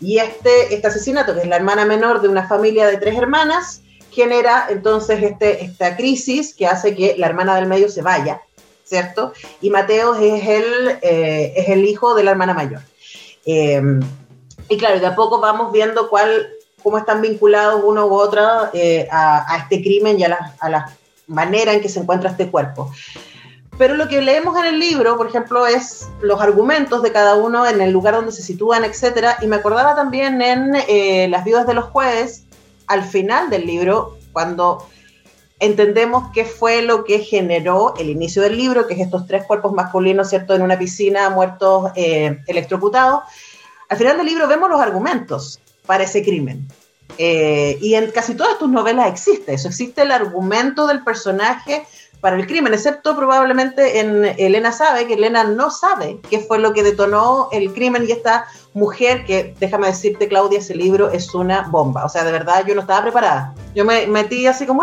[0.00, 3.82] Y este, este asesinato, que es la hermana menor de una familia de tres hermanas,
[4.10, 8.40] genera entonces este, esta crisis que hace que la hermana del medio se vaya
[8.92, 9.32] ¿cierto?
[9.62, 12.82] Y Mateo es el, eh, es el hijo de la hermana mayor.
[13.46, 14.00] Em,
[14.68, 16.50] y claro, de a poco vamos viendo cuál,
[16.82, 18.42] cómo están vinculados uno u otro
[18.74, 20.94] eh, a, este crimen y a a la
[21.26, 22.90] manera en que se encuentra este cuerpo.
[23.78, 27.66] Pero lo que leemos en el libro, por ejemplo, es los argumentos de cada uno
[27.66, 29.38] en el lugar donde se sitúan, etcétera.
[29.40, 32.44] Y me acordaba también en eh, Las viudas de los jueves,
[32.86, 34.86] al final del libro, cuando
[35.58, 39.72] entendemos qué fue lo que generó el inicio del libro, que es estos tres cuerpos
[39.72, 43.22] masculinos, ¿cierto?, en una piscina, muertos eh, electrocutados.
[43.88, 46.66] Al final del libro vemos los argumentos para ese crimen.
[47.18, 51.86] Eh, y en casi todas tus novelas existe eso, existe el argumento del personaje
[52.20, 56.72] para el crimen, excepto probablemente en Elena sabe, que Elena no sabe qué fue lo
[56.72, 61.62] que detonó el crimen y esta mujer que, déjame decirte Claudia, ese libro es una
[61.68, 62.04] bomba.
[62.04, 63.54] O sea, de verdad yo no estaba preparada.
[63.74, 64.82] Yo me metí así como,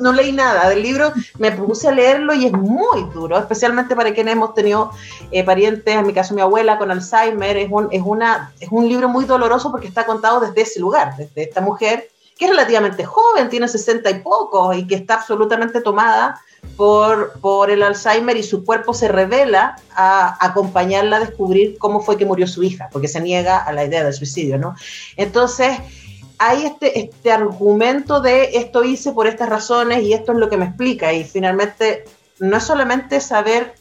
[0.00, 4.12] no, leí nada del libro, me puse a leerlo y es muy duro, especialmente para
[4.12, 4.90] quienes hemos tenido
[5.30, 8.88] eh, parientes, en mi caso mi abuela con Alzheimer, es un, es, una, es un
[8.88, 13.04] libro muy doloroso porque está contado desde ese lugar, desde esta mujer que es relativamente
[13.04, 16.40] joven, tiene sesenta y pocos y que está absolutamente tomada
[16.76, 22.24] por, el Alzheimer y su cuerpo se revela a acompañarla a descubrir cómo fue que
[22.24, 24.74] murió su hija, porque se niega a la idea del suicidio, ¿no?
[25.16, 25.78] Entonces,
[26.38, 30.56] hay este, este argumento de esto hice por estas razones y esto es lo que
[30.56, 32.04] me explica, y finalmente
[32.38, 33.74] no es solamente saber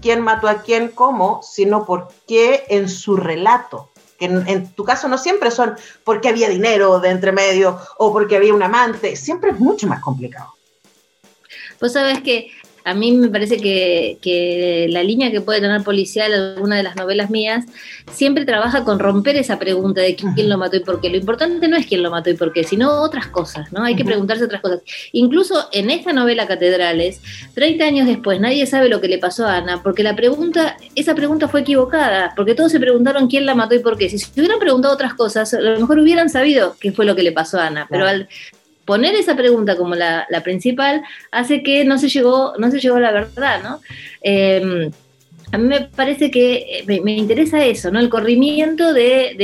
[0.00, 5.08] quién mató a quién, cómo, sino por qué en su relato que en, tu caso
[5.08, 9.50] no siempre son porque había dinero de entre medio o porque había un amante, siempre
[9.50, 10.54] es mucho más complicado.
[11.80, 12.50] Vos sabés que
[12.84, 17.30] a mí me parece que, la línea que puede tener policial alguna de las novelas
[17.30, 17.64] mías
[18.12, 21.08] siempre trabaja con romper esa pregunta de quién lo mató y por qué.
[21.08, 23.82] Lo importante no es quién lo mató y por qué, sino otras cosas, ¿no?
[23.82, 24.82] Hay que preguntarse otras cosas.
[25.12, 27.22] Incluso en esta novela Catedrales,
[27.54, 31.14] 30 años después, nadie sabe lo que le pasó a Ana, porque la pregunta, esa
[31.14, 34.10] pregunta fue equivocada, porque todos se preguntaron quién la mató y por qué.
[34.10, 37.22] Si se hubieran preguntado otras cosas, a lo mejor hubieran sabido qué fue lo que
[37.22, 38.28] le pasó a Ana, pero al
[38.84, 43.00] poner esa pregunta como la, principal hace que no se llegó, no se llegó a
[43.00, 43.80] la verdad, ¿no?
[44.20, 44.90] Em,
[45.52, 48.00] a mí me parece que me, interesa eso, ¿no?
[48.00, 49.36] El corrimiento de,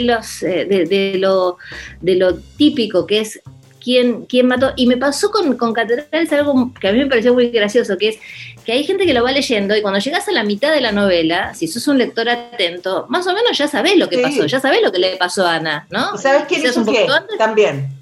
[0.00, 1.58] los, eh, de, lo,
[2.00, 3.40] de lo típico que es
[3.82, 4.72] quién, quién mató.
[4.76, 5.74] Y me pasó con, con
[6.12, 8.18] es algo que a mí me pareció muy gracioso, que es
[8.64, 10.92] que hay gente que lo va leyendo y cuando llegas a la mitad de la
[10.92, 14.60] novela, si sos un lector atento, más o menos ya sabés lo que pasó, ya
[14.60, 16.16] sabés lo que le pasó a Ana, ¿no?
[16.16, 17.06] ¿Sabes quién hizo qué?
[17.38, 17.99] También.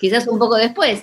[0.00, 1.02] Quizás un poco después.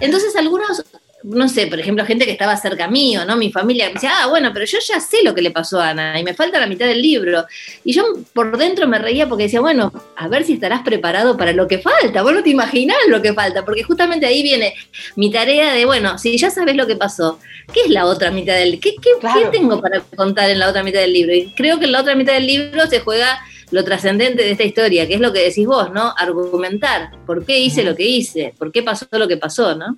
[0.00, 0.82] Entonces algunos,
[1.22, 3.36] no sé, por ejemplo, gente que estaba cerca mío, ¿no?
[3.36, 5.90] Mi familia me decía, ah, bueno, pero yo ya sé lo que le pasó a
[5.90, 7.44] Ana y me falta la mitad del libro.
[7.84, 11.52] Y yo por dentro me reía porque decía, bueno, a ver si estarás preparado para
[11.52, 12.22] lo que falta.
[12.22, 14.74] Vos no te imaginás lo que falta, porque justamente ahí viene
[15.16, 17.38] mi tarea de, bueno, si ya sabes lo que pasó,
[17.72, 18.80] ¿qué es la otra mitad del libro?
[18.82, 21.34] ¿Qué, qué tengo para contar en la otra mitad del libro?
[21.34, 23.38] Y creo que en la otra mitad del libro se juega
[23.70, 26.12] lo trascendente de esta historia, que es lo que decís vos, ¿no?
[26.16, 29.96] Argumentar por qué hice lo que hice, por qué pasó lo que pasó, ¿no?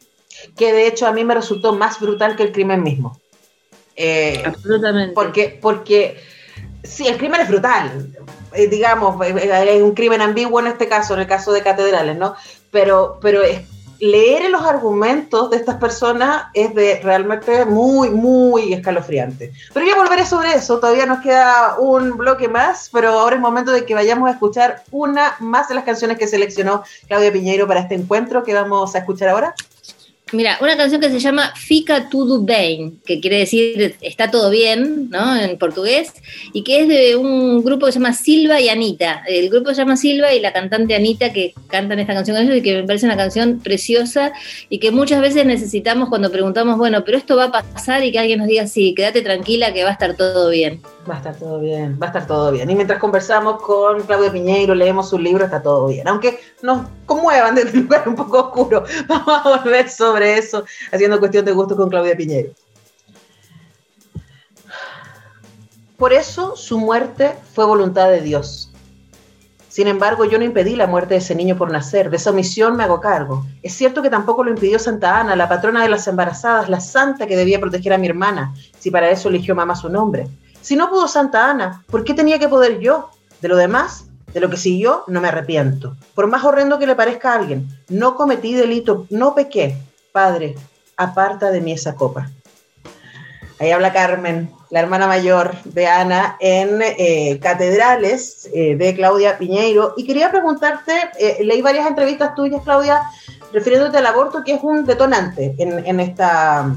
[0.56, 3.20] Que de hecho a mí me resultó más brutal que el crimen mismo.
[3.96, 5.14] Eh, Absolutamente.
[5.14, 6.16] Porque, porque
[6.82, 8.08] sí, el crimen es brutal,
[8.54, 12.16] eh, digamos, es eh, un crimen ambiguo en este caso, en el caso de catedrales,
[12.16, 12.34] ¿no?
[12.70, 13.62] Pero, pero es
[14.02, 19.52] leer los argumentos de estas personas es de realmente muy, muy escalofriante.
[19.72, 23.70] Pero ya volveré sobre eso, todavía nos queda un bloque más, pero ahora es momento
[23.70, 27.78] de que vayamos a escuchar una más de las canciones que seleccionó Claudia Piñeiro para
[27.78, 29.54] este encuentro que vamos a escuchar ahora.
[30.32, 35.10] Mira, una canción que se llama Fica tudo bem, que quiere decir está todo bien,
[35.10, 35.36] ¿no?
[35.36, 36.14] En portugués,
[36.54, 39.22] y que es de un grupo que se llama Silva y Anita.
[39.28, 42.56] El grupo se llama Silva y la cantante Anita que cantan esta canción con ellos
[42.56, 44.32] y que me parece una canción preciosa
[44.70, 48.18] y que muchas veces necesitamos cuando preguntamos, bueno, pero esto va a pasar y que
[48.18, 50.80] alguien nos diga, sí, quédate tranquila que va a estar todo bien.
[51.08, 52.70] Va a estar todo bien, va a estar todo bien.
[52.70, 56.06] Y mientras conversamos con Claudia Piñeiro, leemos su libro, está todo bien.
[56.06, 61.18] Aunque nos conmuevan desde un lugar un poco oscuro, vamos a volver sobre eso, haciendo
[61.18, 62.52] cuestión de gusto con Claudia Piñeiro.
[65.96, 68.72] Por eso su muerte fue voluntad de Dios.
[69.68, 72.76] Sin embargo, yo no impedí la muerte de ese niño por nacer, de esa omisión
[72.76, 73.46] me hago cargo.
[73.62, 77.26] Es cierto que tampoco lo impidió Santa Ana, la patrona de las embarazadas, la santa
[77.26, 80.28] que debía proteger a mi hermana, si para eso eligió mamá su nombre.
[80.60, 83.08] Si no pudo Santa Ana, ¿por qué tenía que poder yo?
[83.40, 85.96] De lo demás, de lo que siguió, no me arrepiento.
[86.14, 89.78] Por más horrendo que le parezca a alguien, no cometí delito, no pequé.
[90.12, 90.54] Padre,
[90.96, 92.30] aparta de mí esa copa.
[93.58, 99.94] Ahí habla Carmen, la hermana mayor de Ana, en eh, Catedrales eh, de Claudia Piñeiro.
[99.96, 103.02] Y quería preguntarte, eh, leí varias entrevistas tuyas, Claudia,
[103.52, 106.74] refiriéndote al aborto, que es un detonante en, esta,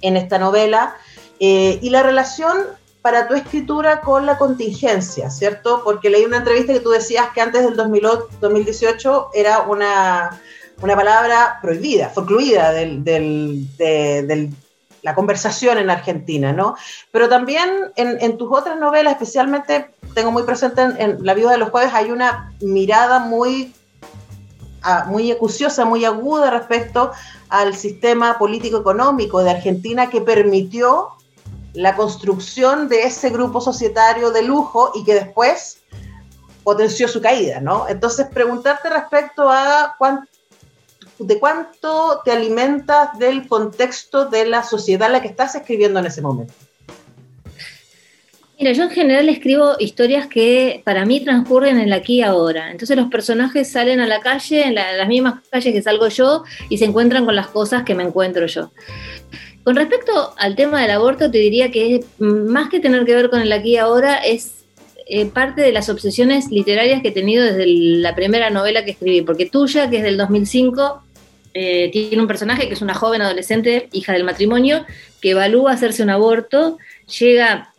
[0.00, 0.96] en esta novela,
[1.38, 2.56] y la relación
[3.02, 5.82] para tu escritura con la contingencia, ¿cierto?
[5.84, 10.40] Porque leí una entrevista que tú decías que antes del 2018 era una,
[10.80, 14.54] palabra prohibida, forcluida del, del
[15.04, 16.76] la conversación en Argentina, ¿no?
[17.12, 21.68] Pero también en, tus otras novelas, especialmente tengo muy presente en, La Viuda de los
[21.68, 23.74] Jueves, hay una mirada muy,
[25.06, 27.12] muy acuciosa, muy aguda respecto
[27.50, 31.10] al sistema político-económico de Argentina que permitió
[31.74, 35.82] la construcción de ese grupo societario de lujo y que después
[36.62, 37.86] potenció su caída, ¿no?
[37.88, 40.30] Entonces, preguntarte respecto a cuánto
[41.18, 46.06] de cuánto te alimentas del contexto de la sociedad en la que estás escribiendo en
[46.06, 46.54] ese momento.
[48.58, 52.70] Mira, yo en general escribo historias que para mí transcurren en el aquí y ahora.
[52.70, 56.78] Entonces los personajes salen a la calle, en, las mismas calles que salgo yo, y
[56.78, 58.70] se encuentran con las cosas que me encuentro yo.
[59.64, 63.40] Con respecto al tema del aborto, te diría que más que tener que ver con
[63.40, 64.63] el aquí y ahora, es
[65.06, 69.22] eh, parte de las obsesiones literarias que he tenido desde la primera novela que escribí,
[69.22, 71.02] porque tuya, que es del 2005,
[71.52, 74.86] eh, tiene un personaje que es una joven adolescente, hija del matrimonio,
[75.20, 76.78] que evalúa hacerse un aborto,
[77.18, 77.72] llega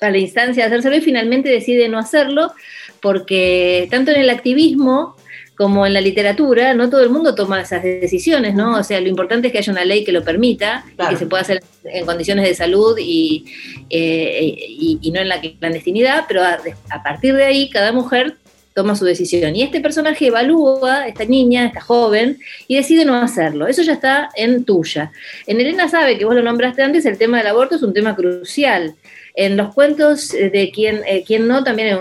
[0.00, 2.52] a la instancia de hacérselo y finalmente decide no hacerlo,
[3.00, 5.16] porque tanto en el activismo
[5.56, 8.78] como en la literatura, no todo el mundo toma esas decisiones, ¿no?
[8.78, 11.26] O sea, lo importante es que haya una ley que lo permita y que se
[11.26, 13.44] pueda hacer en condiciones de salud y,
[13.88, 18.36] eh, no en la clandestinidad, pero a, partir de ahí cada mujer
[18.74, 19.54] toma su decisión.
[19.54, 23.68] Y este personaje evalúa, esta niña, esta joven, y decide no hacerlo.
[23.68, 25.12] Eso ya está en tuya.
[25.46, 28.16] En Elena sabe, que vos lo nombraste antes, el tema del aborto es un tema
[28.16, 28.96] crucial.
[29.36, 31.94] En los cuentos de quien, eh, no, también hay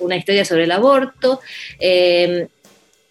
[0.00, 1.40] una historia sobre el aborto.
[1.78, 2.48] Eh,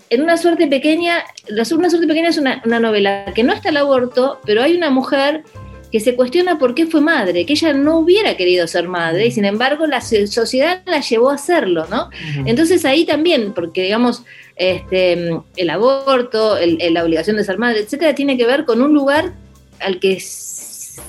[0.09, 3.77] en una suerte pequeña, una suerte pequeña es una, una novela que no está el
[3.77, 5.43] aborto, pero hay una mujer
[5.91, 9.31] que se cuestiona por qué fue madre, que ella no hubiera querido ser madre y
[9.31, 12.09] sin embargo la sociedad la llevó a hacerlo, ¿no?
[12.45, 14.23] Entonces ahí también, porque digamos,
[14.55, 19.33] este, el aborto, la obligación de ser madre, etcétera, tiene que ver con un lugar
[19.79, 20.21] al que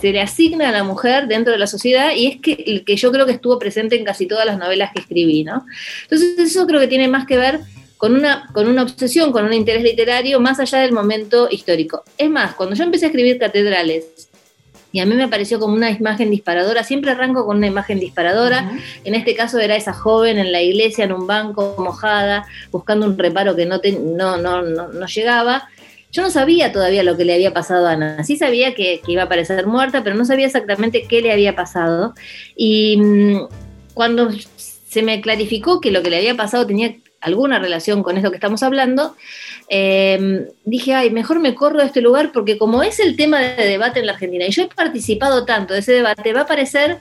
[0.00, 2.96] se le asigna a la mujer dentro de la sociedad y es que, el que
[2.96, 5.64] yo creo que estuvo presente en casi todas las novelas que escribí, ¿no?
[6.02, 7.60] Entonces eso creo que tiene más que ver
[7.96, 12.02] con una, con una obsesión, con un interés literario más allá del momento histórico.
[12.16, 14.30] Es más, cuando yo empecé a escribir catedrales,
[14.92, 16.82] y a mí me pareció como una imagen disparadora.
[16.82, 18.72] Siempre arranco con una imagen disparadora.
[19.04, 23.16] En este caso era esa joven en la iglesia, en un banco, mojada, buscando un
[23.16, 23.78] reparo que no,
[24.36, 25.68] no, no, no, llegaba.
[26.12, 28.24] Yo no sabía todavía lo que le había pasado a Ana.
[28.24, 32.14] Sí sabía que, iba a parecer muerta, pero no sabía exactamente qué le había pasado.
[32.56, 33.48] Y mm,
[33.94, 38.30] cuando se me clarificó que lo que le había pasado tenía alguna relación con esto
[38.30, 39.14] que estamos hablando,
[39.68, 43.66] em, dije, ay, mejor me corro de este lugar porque como es el tema de
[43.66, 46.98] debate en la Argentina y yo he participado tanto de ese debate, va a parecer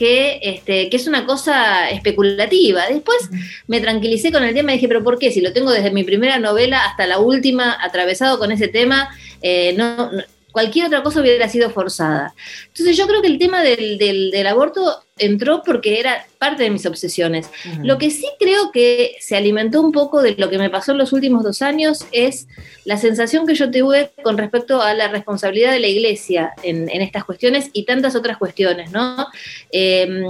[0.00, 2.88] que, este, que es una cosa especulativa.
[2.88, 3.18] Después
[3.66, 5.30] me tranquilicé con el tema y dije, pero ¿por qué?
[5.30, 9.10] Si lo tengo desde mi primera novela hasta la última, atravesado con ese tema,
[9.42, 10.10] eh, no
[10.52, 12.34] cualquier otra cosa hubiera sido forzada.
[12.68, 16.86] Entonces yo creo que el tema del, del, aborto entró porque era parte de mis
[16.86, 17.50] obsesiones.
[17.82, 20.98] Lo que sí creo que se alimentó un poco de lo que me pasó en
[20.98, 22.48] los últimos dos años es
[22.84, 27.02] la sensación que yo tuve con respecto a la responsabilidad de la iglesia en, en
[27.02, 29.26] estas cuestiones y tantas otras cuestiones, ¿no?
[29.72, 30.24] Eh,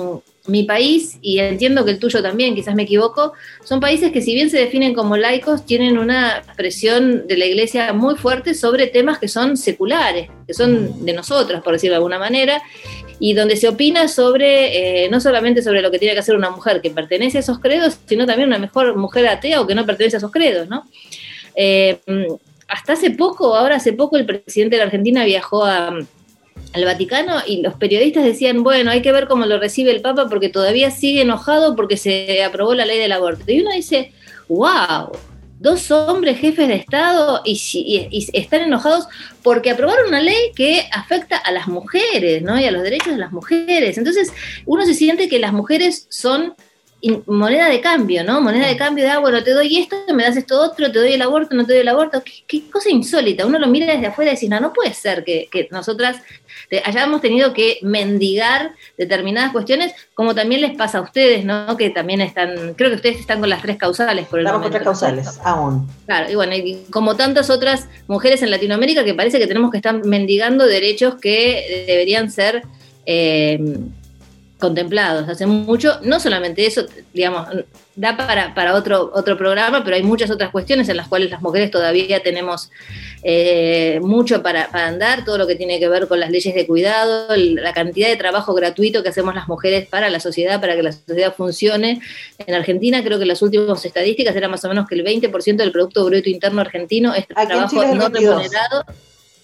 [0.50, 3.32] mi país, y entiendo que el tuyo también, quizás me equivoco,
[3.64, 7.92] son países que si bien se definen como laicos, tienen una presión de la iglesia
[7.92, 12.18] muy fuerte sobre temas que son seculares, que son de nosotros, por decirlo de alguna
[12.18, 12.62] manera,
[13.18, 16.50] y donde se opina sobre, eh, no solamente sobre lo que tiene que hacer una
[16.50, 19.86] mujer que pertenece a esos credos, sino también una mejor mujer atea o que no
[19.86, 20.84] pertenece a esos credos, ¿no?
[21.54, 22.00] Eh,
[22.66, 25.92] hasta hace poco, ahora hace poco, el presidente de la Argentina viajó a
[26.72, 30.28] al Vaticano y los periodistas decían, bueno, hay que ver cómo lo recibe el Papa
[30.28, 33.50] porque todavía sigue enojado porque se aprobó la ley del aborto.
[33.50, 34.12] Y uno dice,
[34.48, 35.10] wow,
[35.60, 39.06] dos hombres jefes de Estado y, están enojados
[39.42, 42.58] porque aprobaron una ley que afecta a las mujeres, ¿no?
[42.58, 43.98] Y a los derechos de las mujeres.
[43.98, 44.32] Entonces,
[44.64, 46.54] uno se siente que las mujeres son
[47.26, 48.40] moneda de cambio, ¿no?
[48.40, 51.12] Moneda de cambio de, ah, bueno, te doy esto, me das esto otro, te doy
[51.12, 52.22] el aborto, no te doy el aborto.
[52.46, 53.46] Qué, cosa insólita.
[53.46, 56.22] Uno lo mira desde afuera y dice, no, no puede ser que, nosotras
[56.84, 61.76] hayamos tenido que mendigar determinadas cuestiones, como también les pasa a ustedes, ¿no?
[61.76, 64.70] Que también están, creo que ustedes están con las tres causales por el Estamos con
[64.70, 65.88] tres causales, aún.
[66.06, 69.78] Claro, y bueno, y como tantas otras mujeres en Latinoamérica que parece que tenemos que
[69.78, 72.62] estar mendigando derechos que deberían ser...
[73.06, 73.58] Eh,
[74.60, 75.98] contemplados hace mucho.
[76.02, 77.48] No solamente eso, digamos,
[77.96, 81.42] da para, para otro, otro programa, pero hay muchas otras cuestiones en las cuales las
[81.42, 82.70] mujeres todavía tenemos
[83.22, 87.34] eh, mucho para, andar, todo lo que tiene que ver con las leyes de cuidado,
[87.36, 90.92] la cantidad de trabajo gratuito que hacemos las mujeres para la sociedad, para que la
[90.92, 92.00] sociedad funcione.
[92.38, 95.72] En Argentina creo que las últimas estadísticas era más o menos que el 20% del
[95.72, 98.84] Producto Bruto Interno argentino es trabajo no remunerado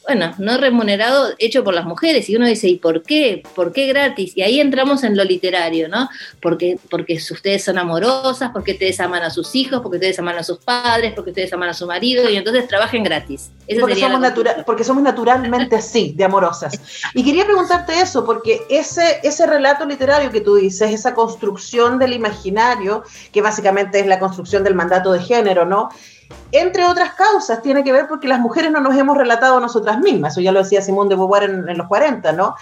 [0.06, 2.28] bueno, no remunerado hecho por las mujeres.
[2.30, 3.42] Y uno dice, ¿y por qué?
[3.54, 4.36] ¿Por qué gratis?
[4.36, 6.08] Y ahí entramos en lo literario, ¿no?
[6.40, 10.44] Porque, porque ustedes son amorosas, porque ustedes aman a sus hijos, porque ustedes aman a
[10.44, 13.50] sus padres, porque ustedes aman a su marido, y entonces trabajen gratis.
[13.80, 14.20] porque, somos
[14.64, 16.80] porque somos naturalmente así, de amorosas.
[17.14, 22.12] Y quería preguntarte eso, porque ese, ese relato literario que tú dices, esa construcción del
[22.12, 23.02] imaginario,
[23.32, 25.88] que básicamente es la construcción del mandato de género, ¿no?
[26.52, 30.32] Entre otras causas, tiene que ver porque las mujeres no nos hemos relatado nosotras mismas,
[30.32, 32.54] eso ya lo decía Simón de Beauvoir en, los 40, ¿no?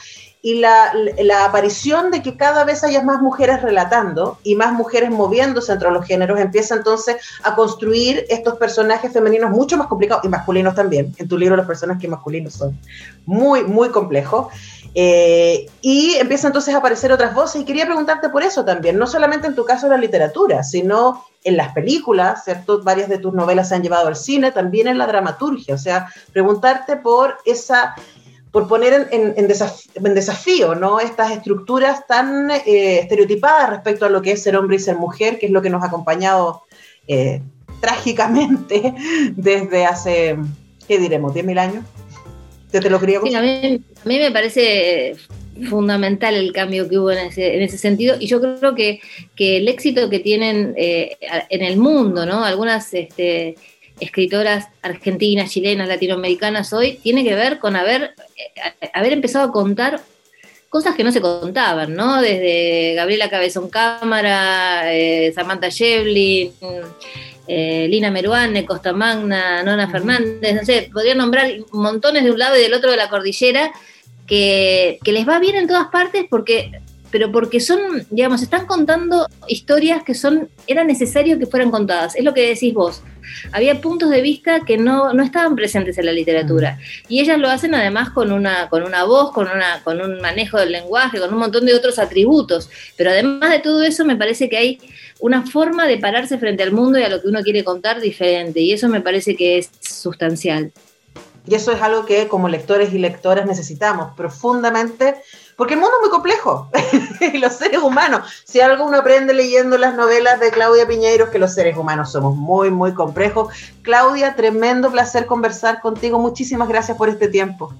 [0.47, 0.92] Y la,
[1.47, 6.05] aparición de que cada vez haya más mujeres relatando y más mujeres moviéndose entre los
[6.05, 11.14] géneros empieza entonces a construir estos personajes femeninos mucho más complicados y masculinos también.
[11.16, 12.78] En tu libro los personajes masculinos son
[13.24, 14.49] muy, muy complejos.
[14.95, 19.07] Eh, y empieza entonces a aparecer otras voces y quería preguntarte por eso también, no
[19.07, 22.82] solamente en tu caso la literatura, sino en las películas, ¿cierto?
[22.82, 26.09] Varias de tus novelas se han llevado al cine, también en la dramaturgia, o sea,
[26.32, 27.95] preguntarte por esa,
[28.55, 31.01] por poner en, desafío, ¿no?
[31.01, 35.41] Estas estructuras tan eh, estereotipadas respecto a lo que es ser hombre y ser mujer,
[35.41, 36.63] que es lo que nos ha acompañado
[37.09, 37.41] eh,
[37.81, 38.95] trágicamente
[39.35, 40.37] desde hace,
[40.87, 41.35] ¿qué diremos?
[41.35, 41.85] ¿10.000 años?
[42.71, 45.17] ¿Te, lo quería sí, a mí, me parece
[45.69, 49.01] fundamental el cambio que hubo en ese, en sentido y yo creo que,
[49.35, 51.17] que el éxito que tienen eh,
[51.49, 52.45] en el mundo, ¿no?
[52.45, 53.57] Algunas este,
[54.01, 58.15] escritoras argentinas, chilenas, latinoamericanas hoy, tiene que ver con haber,
[58.92, 60.01] haber empezado a contar
[60.68, 62.20] cosas que no se contaban, ¿no?
[62.20, 66.53] Desde Gabriela Cabezón Cámara, eh, Samantha Shevlin,
[67.47, 72.62] Lina Meruane, Costa Magna, Nona Fernández, no sé, podría nombrar montones de un lado y
[72.62, 73.70] del otro de la cordillera
[74.26, 76.70] que, les va bien en todas partes porque
[77.11, 82.16] pero porque son, digamos, están contando historias que son, era necesario que fueran contadas.
[82.16, 83.03] Es lo que decís vos.
[83.53, 86.79] Había puntos de vista que no, no estaban presentes en la literatura.
[87.09, 90.59] Y ellas lo hacen además con una, con una voz, con, una, con un manejo
[90.59, 92.70] del lenguaje, con un montón de otros atributos.
[92.97, 94.79] Pero además de todo eso, me parece que hay
[95.20, 98.61] una forma de pararse frente al mundo y a lo que uno quiere contar diferente.
[98.61, 100.72] Y eso me parece que es sustancial.
[101.47, 105.16] Y eso es algo que como lectores y lectoras necesitamos profundamente,
[105.57, 106.71] porque el mundo es muy complejo,
[107.33, 111.39] y los seres humanos, si algo uno aprende leyendo las novelas de Claudia Piñeiro, que
[111.39, 113.53] los seres humanos somos muy, muy complejos.
[113.83, 117.73] Claudia, tremendo placer conversar contigo, muchísimas gracias por este tiempo.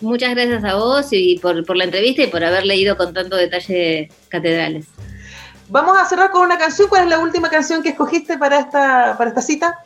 [0.00, 3.36] Muchas gracias a vos y por, por la entrevista y por haber leído con tanto
[3.36, 4.86] detalle Catedrales.
[5.68, 6.88] Vamos a cerrar con una canción.
[6.88, 9.78] ¿Cuál es la última canción que escogiste para esta, para esta cita?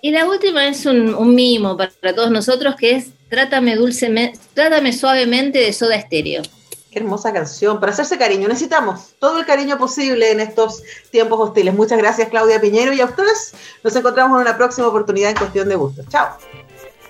[0.00, 5.58] Y la última es un, mimo para, todos nosotros, que es Trátame, dulcemente, Trátame suavemente
[5.58, 6.42] de Soda Estéreo.
[6.94, 7.80] Qué hermosa canción.
[7.80, 10.80] Para hacerse cariño, necesitamos todo el cariño posible en estos
[11.10, 11.74] tiempos hostiles.
[11.74, 12.92] Muchas gracias, Claudia Piñero.
[12.92, 16.06] Y a ustedes nos encontramos en una próxima oportunidad en Cuestión de Gustos.
[16.08, 16.38] Chao.